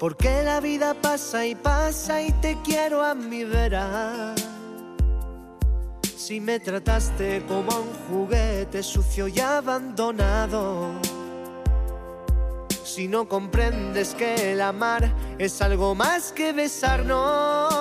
Porque 0.02 0.42
la 0.42 0.58
vida 0.58 0.94
pasa 0.94 1.46
y 1.46 1.54
pasa 1.54 2.20
y 2.20 2.32
te 2.40 2.58
quiero 2.64 3.04
a 3.04 3.14
mi 3.14 3.44
vera. 3.44 4.34
Si 6.16 6.40
me 6.40 6.58
trataste 6.58 7.44
como 7.46 7.70
un 7.82 7.92
juguete 8.10 8.82
sucio 8.82 9.28
y 9.28 9.38
abandonado. 9.38 10.90
Si 12.82 13.06
no 13.06 13.28
comprendes 13.28 14.12
que 14.16 14.54
el 14.54 14.60
amar 14.60 15.08
es 15.38 15.62
algo 15.62 15.94
más 15.94 16.32
que 16.32 16.52
besarnos. 16.52 17.72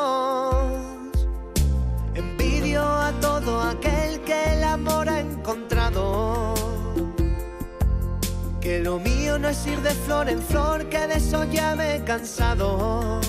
Envidio 2.13 2.83
a 2.83 3.11
todo 3.19 3.61
aquel 3.61 4.00
Que 8.71 8.79
lo 8.79 8.99
mío 8.99 9.37
no 9.37 9.49
es 9.49 9.67
ir 9.67 9.81
de 9.81 9.89
flor 9.89 10.29
en 10.29 10.41
flor, 10.41 10.87
que 10.87 11.05
de 11.05 11.15
eso 11.15 11.43
ya 11.43 11.75
me 11.75 11.95
he 11.95 12.03
cansado. 12.05 13.19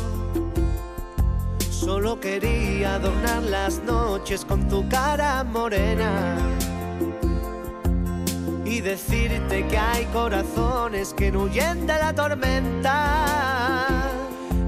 Solo 1.68 2.20
quería 2.20 2.94
adornar 2.94 3.42
las 3.42 3.82
noches 3.82 4.44
con 4.44 4.68
tu 4.68 4.88
cara 4.88 5.42
morena. 5.42 6.36
Y 8.64 8.82
decirte 8.82 9.66
que 9.66 9.78
hay 9.78 10.04
corazones 10.12 11.12
que 11.12 11.32
no 11.32 11.42
huyen 11.42 11.88
de 11.88 11.98
la 11.98 12.14
tormenta. 12.14 14.12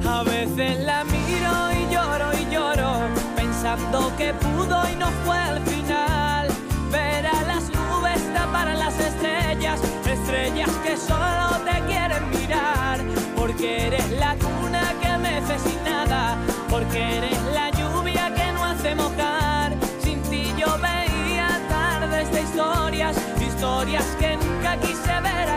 A 0.04 0.22
veces 0.24 0.80
la 0.80 1.04
miro 1.04 1.54
y 1.70 1.94
lloro 1.94 2.32
y 2.32 2.52
lloro, 2.52 2.92
pensando 3.36 4.12
que 4.18 4.34
pudo 4.34 4.82
y 4.92 4.96
no 4.96 5.06
fue 5.24 5.38
al 5.38 5.60
final. 5.66 6.03
Las 8.64 8.98
estrellas, 8.98 9.80
estrellas 10.10 10.70
que 10.84 10.96
solo 10.96 11.58
te 11.64 11.80
quieren 11.86 12.30
mirar. 12.30 12.98
Porque 13.36 13.86
eres 13.86 14.10
la 14.12 14.36
cuna 14.36 14.94
que 15.00 15.18
mece 15.18 15.58
sin 15.58 15.84
nada, 15.84 16.36
porque 16.70 17.18
eres 17.18 17.42
la 17.52 17.70
lluvia 17.70 18.32
que 18.34 18.52
no 18.52 18.64
hace 18.64 18.94
mojar. 18.94 19.74
Sin 20.02 20.22
ti 20.22 20.52
yo 20.58 20.66
veía 20.78 21.60
tardes 21.68 22.30
de 22.32 22.42
historias, 22.42 23.16
historias 23.40 24.04
que 24.18 24.36
nunca 24.36 24.76
quise 24.78 25.20
ver 25.20 25.48